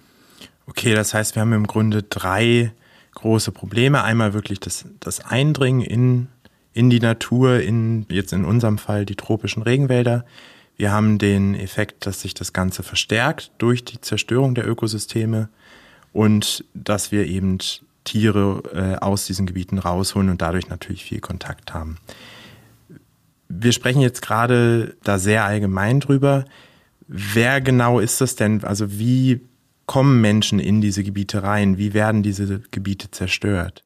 Okay, 0.66 0.94
das 0.94 1.12
heißt, 1.12 1.35
wir 1.35 1.42
haben 1.42 1.53
im 1.53 1.66
Grunde 1.66 2.03
drei 2.03 2.72
große 3.14 3.53
Probleme. 3.53 4.03
Einmal 4.05 4.33
wirklich 4.33 4.61
das, 4.61 4.87
das 5.01 5.20
Eindringen 5.20 5.83
in 5.83 6.29
in 6.79 6.91
die 6.91 7.01
Natur, 7.01 7.61
in 7.61 8.07
jetzt 8.09 8.33
in 8.33 8.45
unserem 8.45 8.79
Fall 8.79 9.05
die 9.05 9.17
tropischen 9.17 9.64
Regenwälder. 9.64 10.25
Wir 10.77 10.93
haben 10.93 11.19
den 11.19 11.57
Effekt, 11.57 12.07
dass 12.07 12.21
sich 12.21 12.35
das 12.35 12.53
Ganze 12.53 12.85
verstärkt 12.85 13.51
durch 13.59 13.85
die 13.85 14.01
Zerstörung 14.01 14.55
der 14.55 14.69
Ökosysteme 14.69 15.49
und 16.12 16.64
dass 16.75 17.11
wir 17.11 17.27
eben 17.27 17.59
Tiere 18.05 18.62
äh, 18.73 19.05
aus 19.05 19.27
diesen 19.27 19.45
Gebieten 19.45 19.79
rausholen 19.79 20.31
und 20.31 20.41
dadurch 20.41 20.69
natürlich 20.69 21.03
viel 21.03 21.19
Kontakt 21.19 21.75
haben. 21.75 21.97
Wir 23.49 23.73
sprechen 23.73 24.01
jetzt 24.01 24.23
gerade 24.23 24.97
da 25.03 25.19
sehr 25.19 25.45
allgemein 25.45 25.99
drüber. 25.99 26.45
Wer 27.09 27.61
genau 27.61 27.99
ist 27.99 28.21
das 28.21 28.37
denn? 28.37 28.62
Also 28.62 29.01
wie 29.01 29.41
kommen 29.87 30.21
Menschen 30.21 30.61
in 30.61 30.81
diese 30.81 31.03
Gebiete 31.03 31.43
rein? 31.43 31.77
Wie 31.77 31.93
werden 31.93 32.23
diese 32.23 32.61
Gebiete 32.71 33.11
zerstört? 33.11 33.83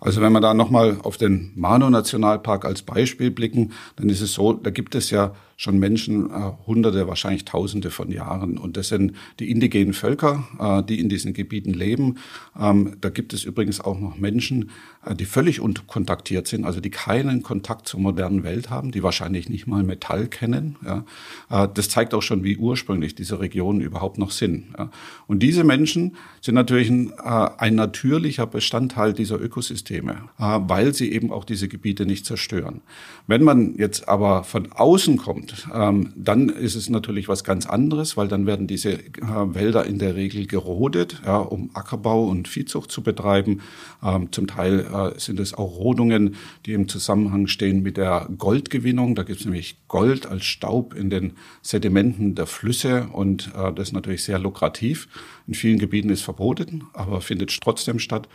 Also 0.00 0.20
wenn 0.20 0.32
wir 0.32 0.40
da 0.40 0.54
nochmal 0.54 0.98
auf 1.02 1.16
den 1.16 1.52
Mano-Nationalpark 1.56 2.64
als 2.64 2.82
Beispiel 2.82 3.30
blicken, 3.30 3.72
dann 3.96 4.08
ist 4.08 4.20
es 4.20 4.32
so, 4.32 4.52
da 4.52 4.70
gibt 4.70 4.94
es 4.94 5.10
ja 5.10 5.34
schon 5.58 5.78
Menschen, 5.78 6.30
äh, 6.30 6.52
Hunderte, 6.68 7.08
wahrscheinlich 7.08 7.44
Tausende 7.44 7.90
von 7.90 8.12
Jahren. 8.12 8.58
Und 8.58 8.76
das 8.76 8.88
sind 8.88 9.14
die 9.40 9.50
indigenen 9.50 9.92
Völker, 9.92 10.46
äh, 10.60 10.84
die 10.84 11.00
in 11.00 11.08
diesen 11.08 11.34
Gebieten 11.34 11.74
leben. 11.74 12.18
Ähm, 12.58 12.96
da 13.00 13.10
gibt 13.10 13.32
es 13.32 13.42
übrigens 13.42 13.80
auch 13.80 13.98
noch 13.98 14.16
Menschen, 14.16 14.70
äh, 15.04 15.16
die 15.16 15.24
völlig 15.24 15.60
unkontaktiert 15.60 16.46
sind, 16.46 16.64
also 16.64 16.80
die 16.80 16.90
keinen 16.90 17.42
Kontakt 17.42 17.88
zur 17.88 17.98
modernen 17.98 18.44
Welt 18.44 18.70
haben, 18.70 18.92
die 18.92 19.02
wahrscheinlich 19.02 19.48
nicht 19.48 19.66
mal 19.66 19.82
Metall 19.82 20.28
kennen. 20.28 20.76
Ja. 20.84 21.04
Äh, 21.50 21.68
das 21.74 21.88
zeigt 21.88 22.14
auch 22.14 22.22
schon, 22.22 22.44
wie 22.44 22.56
ursprünglich 22.56 23.16
diese 23.16 23.40
Regionen 23.40 23.80
überhaupt 23.80 24.18
noch 24.18 24.30
sind. 24.30 24.66
Ja. 24.78 24.90
Und 25.26 25.42
diese 25.42 25.64
Menschen 25.64 26.14
sind 26.40 26.54
natürlich 26.54 26.88
ein, 26.88 27.12
äh, 27.18 27.48
ein 27.58 27.74
natürlicher 27.74 28.46
Bestandteil 28.46 29.12
dieser 29.12 29.40
Ökosysteme, 29.40 29.87
äh, 29.90 30.14
weil 30.38 30.94
sie 30.94 31.12
eben 31.12 31.32
auch 31.32 31.44
diese 31.44 31.68
Gebiete 31.68 32.06
nicht 32.06 32.26
zerstören. 32.26 32.80
Wenn 33.26 33.42
man 33.42 33.76
jetzt 33.76 34.08
aber 34.08 34.44
von 34.44 34.72
außen 34.72 35.16
kommt, 35.16 35.68
ähm, 35.74 36.12
dann 36.16 36.48
ist 36.48 36.74
es 36.74 36.88
natürlich 36.88 37.28
was 37.28 37.44
ganz 37.44 37.66
anderes, 37.66 38.16
weil 38.16 38.28
dann 38.28 38.46
werden 38.46 38.66
diese 38.66 38.92
äh, 38.92 39.00
Wälder 39.20 39.86
in 39.86 39.98
der 39.98 40.14
Regel 40.14 40.46
gerodet, 40.46 41.22
um 41.26 41.70
Ackerbau 41.74 42.24
und 42.26 42.48
Viehzucht 42.48 42.90
zu 42.90 43.02
betreiben. 43.02 43.60
Ähm, 44.02 44.32
zum 44.32 44.46
Teil 44.46 44.80
äh, 44.80 45.18
sind 45.18 45.40
es 45.40 45.54
auch 45.54 45.78
Rodungen, 45.78 46.36
die 46.66 46.72
im 46.72 46.88
Zusammenhang 46.88 47.46
stehen 47.46 47.82
mit 47.82 47.96
der 47.96 48.28
Goldgewinnung. 48.36 49.14
Da 49.14 49.22
gibt 49.22 49.40
es 49.40 49.44
nämlich 49.46 49.76
Gold 49.88 50.26
als 50.26 50.44
Staub 50.44 50.94
in 50.94 51.10
den 51.10 51.32
Sedimenten 51.62 52.34
der 52.34 52.46
Flüsse 52.46 53.08
und 53.12 53.50
das 53.54 53.88
ist 53.88 53.92
natürlich 53.92 54.24
sehr 54.24 54.38
lukrativ. 54.38 55.08
In 55.46 55.54
vielen 55.54 55.78
Gebieten 55.78 56.10
ist 56.10 56.22
verboten, 56.22 56.84
aber 56.92 57.20
findet 57.20 57.58
trotzdem 57.60 57.98
statt. 57.98 58.28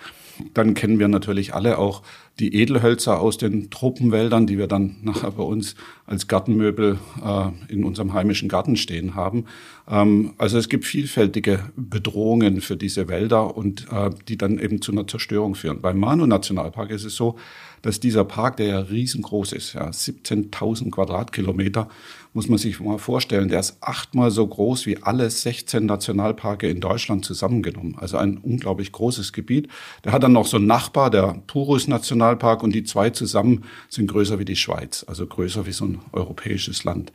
Dann 0.53 0.73
kennen 0.73 0.97
wir 0.97 1.07
natürlich 1.07 1.42
alle 1.51 1.77
auch 1.77 2.03
die 2.39 2.55
Edelhölzer 2.55 3.19
aus 3.19 3.37
den 3.37 3.69
Tropenwäldern, 3.69 4.47
die 4.47 4.57
wir 4.57 4.67
dann 4.67 4.95
nachher 5.01 5.31
bei 5.31 5.43
uns 5.43 5.75
als 6.05 6.27
Gartenmöbel 6.27 6.97
äh, 7.23 7.71
in 7.71 7.83
unserem 7.83 8.13
heimischen 8.13 8.49
Garten 8.49 8.75
stehen 8.75 9.15
haben. 9.15 9.45
Ähm, 9.87 10.33
also 10.37 10.57
es 10.57 10.69
gibt 10.69 10.85
vielfältige 10.85 11.59
Bedrohungen 11.75 12.61
für 12.61 12.77
diese 12.77 13.07
Wälder 13.07 13.55
und 13.55 13.87
äh, 13.91 14.09
die 14.27 14.37
dann 14.37 14.57
eben 14.59 14.81
zu 14.81 14.91
einer 14.91 15.07
Zerstörung 15.07 15.55
führen. 15.55 15.81
Beim 15.81 15.99
Manu-Nationalpark 15.99 16.89
ist 16.89 17.03
es 17.03 17.15
so, 17.15 17.35
dass 17.83 17.99
dieser 17.99 18.23
Park, 18.23 18.57
der 18.57 18.67
ja 18.67 18.79
riesengroß 18.79 19.51
ist, 19.51 19.73
ja, 19.73 19.89
17.000 19.89 20.89
Quadratkilometer, 20.89 21.89
muss 22.33 22.47
man 22.47 22.57
sich 22.57 22.79
mal 22.79 22.97
vorstellen, 22.97 23.49
der 23.49 23.59
ist 23.59 23.77
achtmal 23.81 24.31
so 24.31 24.47
groß 24.47 24.87
wie 24.87 25.03
alle 25.03 25.29
16 25.29 25.85
Nationalparke 25.85 26.67
in 26.67 26.79
Deutschland 26.79 27.25
zusammengenommen. 27.25 27.95
Also 27.99 28.17
ein 28.17 28.37
unglaublich 28.37 28.91
großes 28.91 29.33
Gebiet. 29.33 29.67
Der 30.03 30.13
hat 30.13 30.23
dann 30.23 30.31
noch 30.31 30.47
so 30.47 30.57
einen 30.57 30.65
Nachbar, 30.65 31.11
der 31.11 31.41
Purus 31.45 31.87
Nationalpark, 31.87 32.63
und 32.63 32.73
die 32.73 32.85
zwei 32.85 33.11
zusammen 33.11 33.65
sind 33.89 34.07
größer 34.07 34.39
wie 34.39 34.45
die 34.45 34.55
Schweiz, 34.55 35.05
also 35.07 35.27
größer 35.27 35.65
wie 35.67 35.73
so 35.73 35.85
ein 35.85 35.99
europäisches 36.13 36.85
Land. 36.85 37.11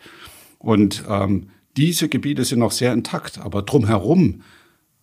Und 0.58 1.02
ähm, 1.08 1.48
diese 1.78 2.08
Gebiete 2.08 2.44
sind 2.44 2.58
noch 2.58 2.72
sehr 2.72 2.92
intakt, 2.92 3.38
aber 3.38 3.62
drumherum 3.62 4.42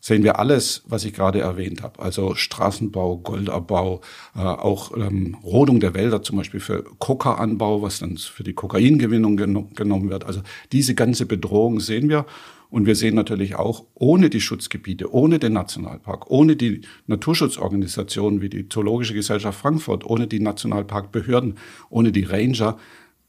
sehen 0.05 0.23
wir 0.23 0.37
alles, 0.37 0.83
was 0.85 1.03
ich 1.03 1.13
gerade 1.13 1.39
erwähnt 1.39 1.81
habe. 1.81 1.99
Also 1.99 2.35
Straßenbau, 2.35 3.17
Goldabbau, 3.17 4.01
äh, 4.35 4.39
auch 4.39 4.95
ähm, 4.95 5.35
Rodung 5.43 5.79
der 5.79 5.95
Wälder, 5.95 6.21
zum 6.21 6.37
Beispiel 6.37 6.59
für 6.59 6.83
Kokaanbau, 6.99 7.81
was 7.81 7.97
dann 7.97 8.15
für 8.17 8.43
die 8.43 8.53
Kokaingewinnung 8.53 9.35
geno 9.35 9.67
genommen 9.73 10.11
wird. 10.11 10.23
Also 10.23 10.41
diese 10.71 10.93
ganze 10.93 11.25
Bedrohung 11.25 11.79
sehen 11.79 12.07
wir. 12.07 12.27
Und 12.69 12.85
wir 12.85 12.95
sehen 12.95 13.15
natürlich 13.15 13.55
auch, 13.55 13.85
ohne 13.95 14.29
die 14.29 14.41
Schutzgebiete, 14.41 15.11
ohne 15.11 15.39
den 15.39 15.53
Nationalpark, 15.53 16.29
ohne 16.29 16.55
die 16.55 16.81
Naturschutzorganisationen 17.07 18.41
wie 18.41 18.49
die 18.49 18.69
Zoologische 18.69 19.15
Gesellschaft 19.15 19.59
Frankfurt, 19.59 20.05
ohne 20.05 20.27
die 20.27 20.39
Nationalparkbehörden, 20.39 21.55
ohne 21.89 22.11
die 22.11 22.25
Ranger, 22.25 22.77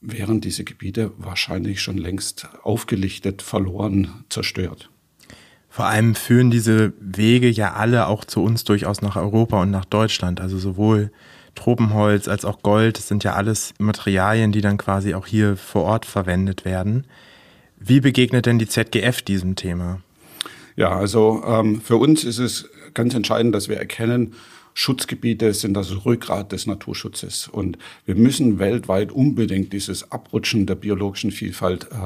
wären 0.02 0.42
diese 0.42 0.64
Gebiete 0.64 1.12
wahrscheinlich 1.16 1.80
schon 1.80 1.96
längst 1.96 2.48
aufgelichtet, 2.64 3.40
verloren, 3.40 4.24
zerstört. 4.28 4.90
Vor 5.76 5.84
allem 5.84 6.14
führen 6.14 6.50
diese 6.50 6.94
Wege 7.00 7.50
ja 7.50 7.74
alle 7.74 8.06
auch 8.06 8.24
zu 8.24 8.42
uns 8.42 8.64
durchaus 8.64 9.02
nach 9.02 9.14
Europa 9.14 9.60
und 9.60 9.70
nach 9.70 9.84
Deutschland. 9.84 10.40
Also 10.40 10.56
sowohl 10.56 11.10
Tropenholz 11.54 12.28
als 12.28 12.46
auch 12.46 12.62
Gold, 12.62 12.96
das 12.96 13.08
sind 13.08 13.24
ja 13.24 13.34
alles 13.34 13.74
Materialien, 13.78 14.52
die 14.52 14.62
dann 14.62 14.78
quasi 14.78 15.12
auch 15.12 15.26
hier 15.26 15.58
vor 15.58 15.82
Ort 15.82 16.06
verwendet 16.06 16.64
werden. 16.64 17.04
Wie 17.78 18.00
begegnet 18.00 18.46
denn 18.46 18.58
die 18.58 18.66
ZGF 18.66 19.20
diesem 19.20 19.54
Thema? 19.54 20.00
Ja, 20.76 20.96
also 20.96 21.44
ähm, 21.46 21.82
für 21.82 21.96
uns 21.96 22.24
ist 22.24 22.38
es 22.38 22.70
ganz 22.94 23.14
entscheidend, 23.14 23.54
dass 23.54 23.68
wir 23.68 23.76
erkennen, 23.76 24.32
Schutzgebiete 24.78 25.54
sind 25.54 25.72
das 25.72 26.04
Rückgrat 26.04 26.52
des 26.52 26.66
Naturschutzes. 26.66 27.48
Und 27.48 27.78
wir 28.04 28.14
müssen 28.14 28.58
weltweit 28.58 29.10
unbedingt 29.10 29.72
dieses 29.72 30.12
Abrutschen 30.12 30.66
der 30.66 30.74
biologischen 30.74 31.30
Vielfalt 31.30 31.88
äh, 31.92 31.96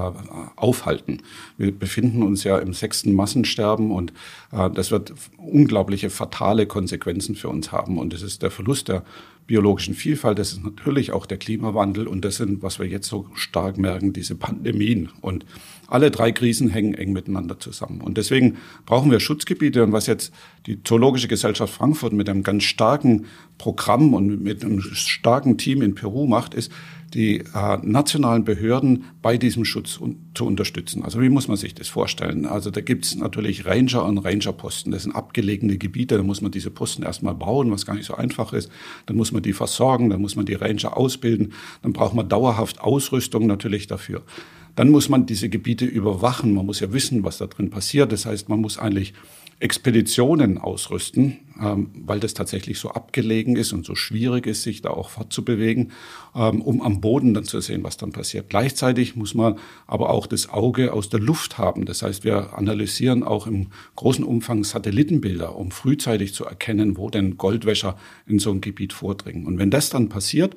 aufhalten. 0.54 1.20
Wir 1.58 1.76
befinden 1.76 2.22
uns 2.22 2.44
ja 2.44 2.58
im 2.58 2.72
sechsten 2.72 3.12
Massensterben 3.12 3.90
und 3.90 4.12
äh, 4.52 4.70
das 4.70 4.92
wird 4.92 5.12
unglaubliche 5.36 6.10
fatale 6.10 6.66
Konsequenzen 6.66 7.34
für 7.34 7.48
uns 7.48 7.72
haben. 7.72 7.98
Und 7.98 8.14
es 8.14 8.22
ist 8.22 8.40
der 8.40 8.52
Verlust 8.52 8.86
der 8.86 9.02
biologischen 9.50 9.94
Vielfalt, 9.94 10.38
das 10.38 10.52
ist 10.52 10.62
natürlich 10.62 11.10
auch 11.10 11.26
der 11.26 11.36
Klimawandel 11.36 12.06
und 12.06 12.24
das 12.24 12.36
sind, 12.36 12.62
was 12.62 12.78
wir 12.78 12.86
jetzt 12.86 13.08
so 13.08 13.26
stark 13.34 13.78
merken, 13.78 14.12
diese 14.12 14.36
Pandemien. 14.36 15.08
Und 15.22 15.44
alle 15.88 16.12
drei 16.12 16.30
Krisen 16.30 16.68
hängen 16.68 16.94
eng 16.94 17.12
miteinander 17.12 17.58
zusammen. 17.58 18.00
Und 18.00 18.16
deswegen 18.16 18.58
brauchen 18.86 19.10
wir 19.10 19.18
Schutzgebiete. 19.18 19.82
Und 19.82 19.90
was 19.90 20.06
jetzt 20.06 20.32
die 20.66 20.84
Zoologische 20.84 21.26
Gesellschaft 21.26 21.74
Frankfurt 21.74 22.12
mit 22.12 22.28
einem 22.28 22.44
ganz 22.44 22.62
starken 22.62 23.26
Programm 23.58 24.14
und 24.14 24.40
mit 24.40 24.64
einem 24.64 24.80
starken 24.80 25.58
Team 25.58 25.82
in 25.82 25.96
Peru 25.96 26.28
macht, 26.28 26.54
ist, 26.54 26.70
die 27.14 27.38
äh, 27.38 27.78
nationalen 27.82 28.44
Behörden 28.44 29.04
bei 29.20 29.36
diesem 29.36 29.64
Schutz 29.64 29.98
un 30.00 30.30
zu 30.32 30.46
unterstützen. 30.46 31.02
Also 31.04 31.20
wie 31.20 31.28
muss 31.28 31.48
man 31.48 31.56
sich 31.56 31.74
das 31.74 31.88
vorstellen? 31.88 32.46
Also 32.46 32.70
da 32.70 32.80
gibt 32.80 33.04
es 33.04 33.16
natürlich 33.16 33.66
Ranger 33.66 34.04
und 34.04 34.18
Rangerposten. 34.18 34.92
Das 34.92 35.02
sind 35.02 35.12
abgelegene 35.12 35.76
Gebiete, 35.76 36.16
da 36.16 36.22
muss 36.22 36.40
man 36.40 36.52
diese 36.52 36.70
Posten 36.70 37.02
erstmal 37.02 37.34
bauen, 37.34 37.72
was 37.72 37.84
gar 37.84 37.94
nicht 37.94 38.06
so 38.06 38.14
einfach 38.14 38.52
ist. 38.52 38.70
Dann 39.06 39.16
muss 39.16 39.32
man 39.32 39.42
die 39.42 39.52
versorgen, 39.52 40.08
dann 40.10 40.20
muss 40.20 40.36
man 40.36 40.46
die 40.46 40.54
Ranger 40.54 40.96
ausbilden, 40.96 41.52
dann 41.82 41.92
braucht 41.92 42.14
man 42.14 42.28
dauerhaft 42.28 42.80
Ausrüstung 42.80 43.46
natürlich 43.46 43.88
dafür. 43.88 44.22
Dann 44.76 44.90
muss 44.90 45.08
man 45.08 45.26
diese 45.26 45.48
Gebiete 45.48 45.84
überwachen. 45.84 46.54
Man 46.54 46.64
muss 46.64 46.80
ja 46.80 46.92
wissen, 46.92 47.24
was 47.24 47.38
da 47.38 47.46
drin 47.48 47.70
passiert. 47.70 48.12
Das 48.12 48.24
heißt, 48.24 48.48
man 48.48 48.60
muss 48.60 48.78
eigentlich 48.78 49.14
Expeditionen 49.60 50.56
ausrüsten, 50.56 51.38
ähm, 51.60 51.90
weil 51.94 52.18
das 52.18 52.32
tatsächlich 52.32 52.78
so 52.78 52.90
abgelegen 52.90 53.56
ist 53.56 53.74
und 53.74 53.84
so 53.84 53.94
schwierig 53.94 54.46
ist, 54.46 54.62
sich 54.62 54.80
da 54.80 54.88
auch 54.88 55.10
fortzubewegen, 55.10 55.92
ähm, 56.34 56.62
um 56.62 56.80
am 56.80 57.02
Boden 57.02 57.34
dann 57.34 57.44
zu 57.44 57.60
sehen, 57.60 57.84
was 57.84 57.98
dann 57.98 58.10
passiert. 58.10 58.48
Gleichzeitig 58.48 59.16
muss 59.16 59.34
man 59.34 59.58
aber 59.86 60.10
auch 60.10 60.26
das 60.26 60.48
Auge 60.48 60.94
aus 60.94 61.10
der 61.10 61.20
Luft 61.20 61.58
haben. 61.58 61.84
Das 61.84 62.00
heißt, 62.00 62.24
wir 62.24 62.56
analysieren 62.56 63.22
auch 63.22 63.46
im 63.46 63.68
großen 63.96 64.24
Umfang 64.24 64.64
Satellitenbilder, 64.64 65.54
um 65.54 65.70
frühzeitig 65.70 66.32
zu 66.32 66.46
erkennen, 66.46 66.96
wo 66.96 67.10
denn 67.10 67.36
Goldwäscher 67.36 67.98
in 68.26 68.38
so 68.38 68.50
ein 68.50 68.62
Gebiet 68.62 68.94
vordringen. 68.94 69.46
Und 69.46 69.58
wenn 69.58 69.70
das 69.70 69.90
dann 69.90 70.08
passiert, 70.08 70.56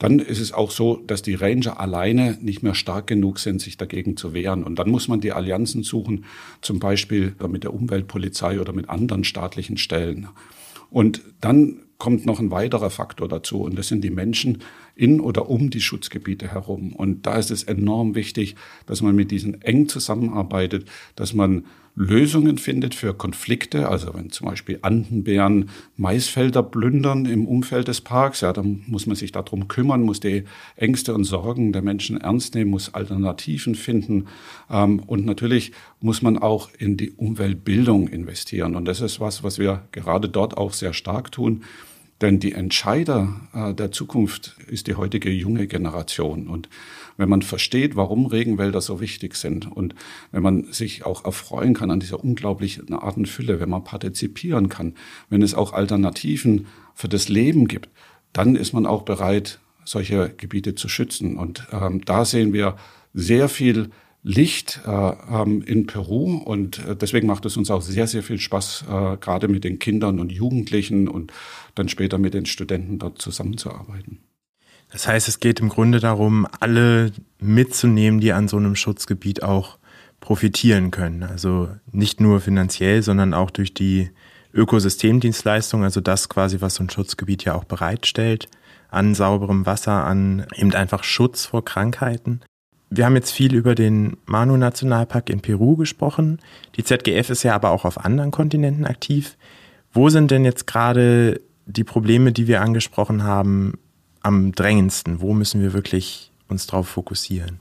dann 0.00 0.18
ist 0.18 0.40
es 0.40 0.52
auch 0.52 0.70
so, 0.70 0.96
dass 0.96 1.20
die 1.20 1.34
Ranger 1.34 1.78
alleine 1.78 2.38
nicht 2.40 2.62
mehr 2.62 2.74
stark 2.74 3.06
genug 3.06 3.38
sind, 3.38 3.60
sich 3.60 3.76
dagegen 3.76 4.16
zu 4.16 4.32
wehren. 4.32 4.64
Und 4.64 4.78
dann 4.78 4.88
muss 4.88 5.08
man 5.08 5.20
die 5.20 5.32
Allianzen 5.32 5.82
suchen, 5.82 6.24
zum 6.62 6.80
Beispiel 6.80 7.36
mit 7.48 7.64
der 7.64 7.74
Umweltpolizei 7.74 8.60
oder 8.60 8.72
mit 8.72 8.88
anderen 8.88 9.24
staatlichen 9.24 9.76
Stellen. 9.76 10.28
Und 10.88 11.20
dann 11.42 11.82
kommt 11.98 12.24
noch 12.24 12.40
ein 12.40 12.50
weiterer 12.50 12.88
Faktor 12.88 13.28
dazu, 13.28 13.60
und 13.60 13.78
das 13.78 13.88
sind 13.88 14.02
die 14.02 14.10
Menschen 14.10 14.62
in 14.94 15.20
oder 15.20 15.48
um 15.48 15.70
die 15.70 15.80
Schutzgebiete 15.80 16.52
herum. 16.52 16.92
Und 16.92 17.26
da 17.26 17.36
ist 17.36 17.50
es 17.50 17.62
enorm 17.62 18.14
wichtig, 18.14 18.56
dass 18.86 19.02
man 19.02 19.14
mit 19.14 19.30
diesen 19.30 19.62
eng 19.62 19.88
zusammenarbeitet, 19.88 20.86
dass 21.16 21.34
man 21.34 21.64
Lösungen 21.96 22.56
findet 22.58 22.94
für 22.94 23.14
Konflikte. 23.14 23.88
Also 23.88 24.14
wenn 24.14 24.30
zum 24.30 24.48
Beispiel 24.48 24.78
Andenbären 24.82 25.70
Maisfelder 25.96 26.62
plündern 26.62 27.26
im 27.26 27.46
Umfeld 27.46 27.88
des 27.88 28.00
Parks, 28.00 28.40
ja, 28.40 28.52
dann 28.52 28.82
muss 28.86 29.06
man 29.06 29.16
sich 29.16 29.32
darum 29.32 29.68
kümmern, 29.68 30.02
muss 30.02 30.20
die 30.20 30.44
Ängste 30.76 31.14
und 31.14 31.24
Sorgen 31.24 31.72
der 31.72 31.82
Menschen 31.82 32.18
ernst 32.18 32.54
nehmen, 32.54 32.70
muss 32.70 32.94
Alternativen 32.94 33.74
finden. 33.74 34.26
Ähm, 34.70 35.00
und 35.00 35.26
natürlich 35.26 35.72
muss 36.00 36.22
man 36.22 36.38
auch 36.38 36.70
in 36.78 36.96
die 36.96 37.10
Umweltbildung 37.10 38.08
investieren. 38.08 38.76
Und 38.76 38.86
das 38.86 39.00
ist 39.00 39.20
was, 39.20 39.42
was 39.42 39.58
wir 39.58 39.82
gerade 39.92 40.28
dort 40.28 40.56
auch 40.56 40.72
sehr 40.72 40.92
stark 40.92 41.32
tun. 41.32 41.64
Denn 42.20 42.38
die 42.38 42.52
Entscheider 42.52 43.40
äh, 43.54 43.74
der 43.74 43.92
Zukunft 43.92 44.56
ist 44.66 44.86
die 44.86 44.94
heutige 44.94 45.30
junge 45.30 45.66
Generation. 45.66 46.48
Und 46.48 46.68
wenn 47.16 47.28
man 47.28 47.42
versteht, 47.42 47.96
warum 47.96 48.26
Regenwälder 48.26 48.80
so 48.80 49.00
wichtig 49.00 49.36
sind 49.36 49.70
und 49.70 49.94
wenn 50.32 50.42
man 50.42 50.72
sich 50.72 51.04
auch 51.04 51.24
erfreuen 51.24 51.74
kann 51.74 51.90
an 51.90 52.00
dieser 52.00 52.22
unglaublichen 52.22 52.92
Artenfülle, 52.92 53.60
wenn 53.60 53.70
man 53.70 53.84
partizipieren 53.84 54.68
kann, 54.68 54.94
wenn 55.28 55.42
es 55.42 55.54
auch 55.54 55.72
Alternativen 55.72 56.66
für 56.94 57.08
das 57.08 57.28
Leben 57.28 57.68
gibt, 57.68 57.88
dann 58.32 58.56
ist 58.56 58.72
man 58.72 58.86
auch 58.86 59.02
bereit, 59.02 59.58
solche 59.84 60.32
Gebiete 60.36 60.74
zu 60.74 60.88
schützen. 60.88 61.36
Und 61.36 61.66
ähm, 61.72 62.04
da 62.04 62.24
sehen 62.24 62.52
wir 62.52 62.76
sehr 63.12 63.48
viel 63.48 63.90
Licht 64.22 64.80
äh, 64.86 64.90
ähm, 64.90 65.62
in 65.62 65.86
Peru 65.86 66.36
und 66.36 66.86
äh, 66.86 66.94
deswegen 66.94 67.26
macht 67.26 67.46
es 67.46 67.56
uns 67.56 67.70
auch 67.70 67.80
sehr, 67.80 68.06
sehr 68.06 68.22
viel 68.22 68.38
Spaß, 68.38 68.84
äh, 68.86 69.16
gerade 69.16 69.48
mit 69.48 69.64
den 69.64 69.78
Kindern 69.78 70.20
und 70.20 70.30
Jugendlichen 70.30 71.08
und 71.08 71.32
dann 71.74 71.88
später 71.88 72.18
mit 72.18 72.34
den 72.34 72.46
Studenten 72.46 72.98
dort 72.98 73.20
zusammenzuarbeiten. 73.20 74.20
Das 74.92 75.06
heißt, 75.06 75.28
es 75.28 75.40
geht 75.40 75.60
im 75.60 75.68
Grunde 75.68 76.00
darum, 76.00 76.46
alle 76.58 77.12
mitzunehmen, 77.38 78.20
die 78.20 78.32
an 78.32 78.48
so 78.48 78.56
einem 78.56 78.74
Schutzgebiet 78.74 79.42
auch 79.42 79.78
profitieren 80.18 80.90
können. 80.90 81.22
Also 81.22 81.68
nicht 81.92 82.20
nur 82.20 82.40
finanziell, 82.40 83.02
sondern 83.02 83.32
auch 83.34 83.50
durch 83.50 83.72
die 83.72 84.10
Ökosystemdienstleistung, 84.52 85.84
also 85.84 86.00
das 86.00 86.28
quasi, 86.28 86.60
was 86.60 86.74
so 86.74 86.84
ein 86.84 86.90
Schutzgebiet 86.90 87.44
ja 87.44 87.54
auch 87.54 87.64
bereitstellt, 87.64 88.48
an 88.90 89.14
sauberem 89.14 89.66
Wasser, 89.66 90.04
an 90.04 90.46
eben 90.56 90.74
einfach 90.74 91.04
Schutz 91.04 91.46
vor 91.46 91.64
Krankheiten. 91.64 92.40
Wir 92.90 93.06
haben 93.06 93.14
jetzt 93.14 93.30
viel 93.30 93.54
über 93.54 93.76
den 93.76 94.16
Manu-Nationalpark 94.26 95.30
in 95.30 95.40
Peru 95.40 95.76
gesprochen. 95.76 96.40
Die 96.76 96.82
ZGF 96.82 97.30
ist 97.30 97.44
ja 97.44 97.54
aber 97.54 97.70
auch 97.70 97.84
auf 97.84 98.04
anderen 98.04 98.32
Kontinenten 98.32 98.84
aktiv. 98.84 99.36
Wo 99.92 100.08
sind 100.08 100.32
denn 100.32 100.44
jetzt 100.44 100.66
gerade 100.66 101.40
die 101.70 101.84
Probleme, 101.84 102.32
die 102.32 102.46
wir 102.46 102.60
angesprochen 102.60 103.22
haben, 103.22 103.74
am 104.20 104.52
drängendsten? 104.52 105.20
Wo 105.20 105.32
müssen 105.32 105.60
wir 105.60 105.72
wirklich 105.72 106.32
uns 106.48 106.66
darauf 106.66 106.88
fokussieren? 106.88 107.60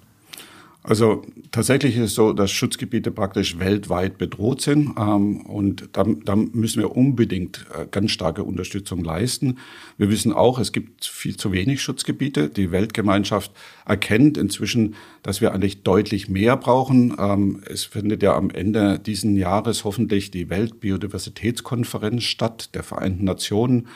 Also 0.89 1.21
tatsächlich 1.51 1.97
ist 1.97 2.03
es 2.03 2.15
so, 2.15 2.33
dass 2.33 2.49
Schutzgebiete 2.49 3.11
praktisch 3.11 3.59
weltweit 3.59 4.17
bedroht 4.17 4.61
sind 4.61 4.95
ähm, 4.97 5.41
und 5.41 5.87
da, 5.91 6.03
da, 6.03 6.35
müssen 6.35 6.81
wir 6.81 6.95
unbedingt 6.95 7.67
äh, 7.77 7.85
ganz 7.91 8.09
starke 8.09 8.43
Unterstützung 8.43 9.03
leisten. 9.03 9.59
Wir 9.99 10.09
wissen 10.09 10.33
auch, 10.33 10.57
es 10.57 10.71
gibt 10.71 11.05
viel 11.05 11.37
zu 11.37 11.51
wenig 11.51 11.83
Schutzgebiete. 11.83 12.49
Die 12.49 12.71
Weltgemeinschaft 12.71 13.51
erkennt 13.85 14.35
inzwischen, 14.35 14.95
dass 15.21 15.41
wir 15.41 15.53
eigentlich 15.53 15.83
deutlich 15.83 16.27
mehr 16.27 16.57
brauchen. 16.57 17.15
Ähm, 17.19 17.61
es 17.67 17.83
findet 17.83 18.23
ja 18.23 18.35
am 18.35 18.49
Ende 18.49 18.97
diesen 18.97 19.37
Jahres 19.37 19.83
hoffentlich 19.83 20.31
die 20.31 20.49
Weltbiodiversitätskonferenz 20.49 22.23
statt 22.23 22.73
der 22.73 22.81
Vereinten 22.81 23.25
Nationen. 23.25 23.87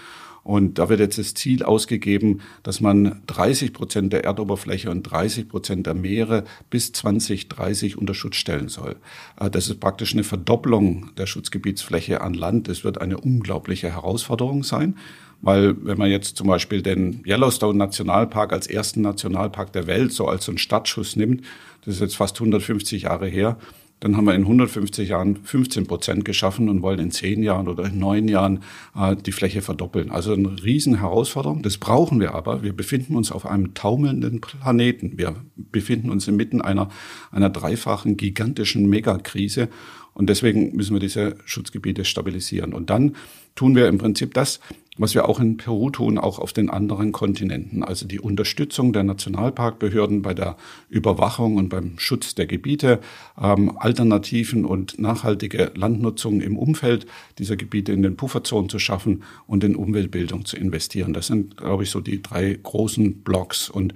Und 0.43 0.77
da 0.77 0.89
wird 0.89 0.99
jetzt 0.99 1.17
das 1.17 1.33
Ziel 1.33 1.63
ausgegeben, 1.63 2.41
dass 2.63 2.81
man 2.81 3.21
30 3.27 3.73
Prozent 3.73 4.11
der 4.11 4.25
Erdoberfläche 4.25 4.91
und 4.91 5.03
30 5.03 5.47
Prozent 5.47 5.87
der 5.87 5.93
Meere 5.93 6.43
bis 6.69 6.91
2030 6.91 7.97
unter 7.97 8.13
Schutz 8.13 8.35
stellen 8.35 8.67
soll. 8.67 8.97
Äh, 9.39 9.49
das 9.49 9.69
ist 9.69 9.79
praktisch 9.79 10.13
eine 10.13 10.23
Verdopplung 10.23 11.11
der 11.17 11.27
Schutzgebietsfläche 11.27 12.21
an 12.21 12.33
Land. 12.33 12.67
Das 12.67 12.83
wird 12.83 12.99
eine 12.99 13.17
unglaubliche 13.17 13.91
Herausforderung 13.91 14.63
sein. 14.63 14.95
Weil 15.41 15.75
wenn 15.85 15.97
man 15.97 16.09
jetzt 16.09 16.37
zum 16.37 16.47
Beispiel 16.47 16.81
den 16.81 17.21
Yellowstone 17.25 17.77
Nationalpark 17.77 18.53
als 18.53 18.65
ersten 18.67 19.01
Nationalpark 19.01 19.73
der 19.73 19.87
Welt 19.87 20.13
so 20.13 20.27
als 20.27 20.45
so 20.45 20.51
einen 20.51 20.57
Startschuss 20.57 21.17
nimmt, 21.17 21.43
das 21.83 21.95
ist 21.95 22.01
jetzt 22.01 22.15
fast 22.15 22.37
150 22.37 23.03
Jahre 23.03 23.27
her, 23.27 23.57
dann 24.03 24.17
haben 24.17 24.25
wir 24.25 24.35
in 24.35 24.41
150 24.41 25.07
Jahren 25.07 25.37
15 25.37 25.87
Prozent 25.87 26.25
geschaffen 26.25 26.67
und 26.67 26.81
wollen 26.81 26.99
in 26.99 27.11
zehn 27.11 27.41
Jahren 27.41 27.69
oder 27.69 27.85
in 27.85 27.99
neun 27.99 28.27
Jahren 28.27 28.59
äh, 28.97 29.15
die 29.15 29.31
Fläche 29.31 29.61
verdoppeln. 29.61 30.11
Also 30.11 30.33
eine 30.33 30.61
riesen 30.61 30.99
Herausforderung. 30.99 31.61
Das 31.61 31.77
brauchen 31.77 32.19
wir 32.19 32.35
aber. 32.35 32.63
Wir 32.63 32.73
befinden 32.73 33.15
uns 33.15 33.31
auf 33.31 33.45
einem 33.45 33.73
taumelnden 33.75 34.41
Planeten. 34.41 35.17
Wir 35.17 35.37
befinden 35.55 36.09
uns 36.09 36.27
inmitten 36.27 36.59
einer, 36.59 36.89
einer 37.31 37.49
dreifachen 37.49 38.17
gigantischen 38.17 38.89
Megakrise. 38.89 39.69
Und 40.13 40.29
deswegen 40.29 40.75
müssen 40.75 40.93
wir 40.93 40.99
diese 40.99 41.37
Schutzgebiete 41.45 42.03
stabilisieren. 42.03 42.73
Und 42.73 42.89
dann 42.89 43.15
tun 43.55 43.73
wir 43.73 43.87
im 43.87 43.99
Prinzip 43.99 44.33
das, 44.33 44.59
was 44.97 45.15
wir 45.15 45.27
auch 45.27 45.39
in 45.39 45.57
Peru 45.57 45.89
tun, 45.89 46.17
auch 46.17 46.37
auf 46.37 46.53
den 46.53 46.69
anderen 46.69 47.11
Kontinenten. 47.11 47.83
Also 47.83 48.07
die 48.07 48.19
Unterstützung 48.19 48.93
der 48.93 49.03
Nationalparkbehörden 49.03 50.21
bei 50.21 50.33
der 50.33 50.55
Überwachung 50.89 51.55
und 51.55 51.69
beim 51.69 51.97
Schutz 51.97 52.35
der 52.35 52.45
Gebiete, 52.45 52.99
ähm, 53.41 53.75
Alternativen 53.77 54.65
und 54.65 54.99
nachhaltige 54.99 55.71
Landnutzung 55.75 56.41
im 56.41 56.57
Umfeld 56.57 57.07
dieser 57.39 57.55
Gebiete 57.55 57.91
in 57.91 58.03
den 58.03 58.17
Pufferzonen 58.17 58.69
zu 58.69 58.77
schaffen 58.77 59.23
und 59.47 59.63
in 59.63 59.75
Umweltbildung 59.75 60.45
zu 60.45 60.57
investieren. 60.57 61.13
Das 61.13 61.27
sind, 61.27 61.57
glaube 61.57 61.83
ich, 61.83 61.89
so 61.89 61.99
die 61.99 62.21
drei 62.21 62.57
großen 62.61 63.23
Blocks. 63.23 63.69
Und 63.69 63.95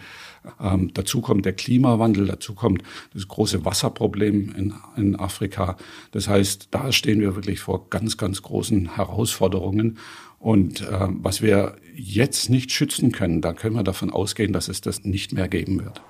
ähm, 0.59 0.91
dazu 0.93 1.21
kommt 1.21 1.45
der 1.45 1.53
Klimawandel, 1.53 2.25
dazu 2.25 2.55
kommt 2.55 2.81
das 3.13 3.27
große 3.27 3.65
Wasserproblem 3.65 4.53
in, 4.55 4.73
in 4.95 5.15
Afrika. 5.15 5.77
Das 6.11 6.27
heißt, 6.27 6.69
da 6.71 6.91
stehen 6.91 7.19
wir 7.19 7.35
wirklich 7.35 7.59
vor 7.59 7.89
ganz, 7.89 8.17
ganz 8.17 8.41
großen 8.41 8.95
Herausforderungen. 8.95 9.97
Und 10.39 10.81
äh, 10.81 11.07
was 11.09 11.41
wir 11.41 11.77
jetzt 11.95 12.49
nicht 12.49 12.71
schützen 12.71 13.11
können, 13.11 13.41
da 13.41 13.53
können 13.53 13.75
wir 13.75 13.83
davon 13.83 14.11
ausgehen, 14.11 14.53
dass 14.53 14.67
es 14.67 14.81
das 14.81 15.03
nicht 15.03 15.33
mehr 15.33 15.47
geben 15.47 15.83
wird. 15.83 16.01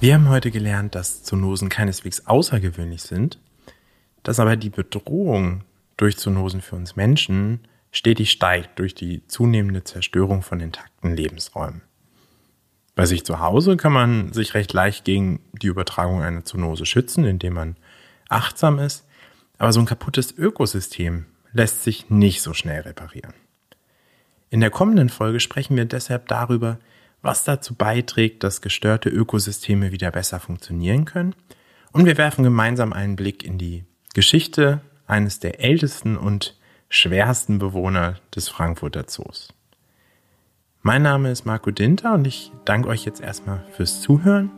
Wir 0.00 0.14
haben 0.14 0.28
heute 0.28 0.50
gelernt, 0.50 0.94
dass 0.94 1.24
Zoonosen 1.24 1.68
keineswegs 1.68 2.26
außergewöhnlich 2.26 3.02
sind, 3.02 3.40
dass 4.22 4.38
aber 4.38 4.56
die 4.56 4.70
Bedrohung 4.70 5.64
durch 5.96 6.16
Zoonosen 6.18 6.60
für 6.60 6.76
uns 6.76 6.94
Menschen 6.94 7.60
stetig 7.90 8.30
steigt 8.30 8.78
durch 8.78 8.94
die 8.94 9.26
zunehmende 9.26 9.82
Zerstörung 9.82 10.42
von 10.42 10.60
intakten 10.60 11.16
Lebensräumen. 11.16 11.82
Bei 12.94 13.06
sich 13.06 13.24
zu 13.24 13.40
Hause 13.40 13.76
kann 13.76 13.92
man 13.92 14.32
sich 14.32 14.54
recht 14.54 14.72
leicht 14.72 15.04
gegen 15.04 15.40
die 15.52 15.68
Übertragung 15.68 16.22
einer 16.22 16.44
Zoonose 16.44 16.84
schützen, 16.84 17.24
indem 17.24 17.54
man 17.54 17.76
achtsam 18.28 18.78
ist, 18.78 19.07
aber 19.58 19.72
so 19.72 19.80
ein 19.80 19.86
kaputtes 19.86 20.36
Ökosystem 20.36 21.26
lässt 21.52 21.82
sich 21.82 22.10
nicht 22.10 22.42
so 22.42 22.54
schnell 22.54 22.82
reparieren. 22.82 23.34
In 24.50 24.60
der 24.60 24.70
kommenden 24.70 25.08
Folge 25.08 25.40
sprechen 25.40 25.76
wir 25.76 25.84
deshalb 25.84 26.28
darüber, 26.28 26.78
was 27.20 27.44
dazu 27.44 27.74
beiträgt, 27.74 28.44
dass 28.44 28.62
gestörte 28.62 29.08
Ökosysteme 29.08 29.92
wieder 29.92 30.10
besser 30.10 30.40
funktionieren 30.40 31.04
können. 31.04 31.34
Und 31.92 32.06
wir 32.06 32.16
werfen 32.16 32.44
gemeinsam 32.44 32.92
einen 32.92 33.16
Blick 33.16 33.44
in 33.44 33.58
die 33.58 33.84
Geschichte 34.14 34.80
eines 35.06 35.40
der 35.40 35.60
ältesten 35.60 36.16
und 36.16 36.56
schwersten 36.88 37.58
Bewohner 37.58 38.16
des 38.34 38.48
Frankfurter 38.48 39.06
Zoos. 39.06 39.48
Mein 40.80 41.02
Name 41.02 41.30
ist 41.30 41.44
Marco 41.44 41.70
Dinter 41.70 42.14
und 42.14 42.26
ich 42.26 42.52
danke 42.64 42.88
euch 42.88 43.04
jetzt 43.04 43.20
erstmal 43.20 43.64
fürs 43.72 44.00
Zuhören. 44.00 44.50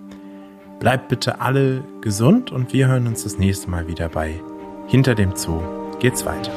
Bleibt 0.78 1.08
bitte 1.08 1.40
alle 1.40 1.84
gesund 2.02 2.52
und 2.52 2.72
wir 2.72 2.88
hören 2.88 3.06
uns 3.06 3.24
das 3.24 3.38
nächste 3.38 3.70
Mal 3.70 3.88
wieder 3.88 4.08
bei 4.08 4.40
hinter 4.90 5.14
dem 5.14 5.36
Zoo 5.36 5.62
geht's 6.00 6.26
weiter. 6.26 6.52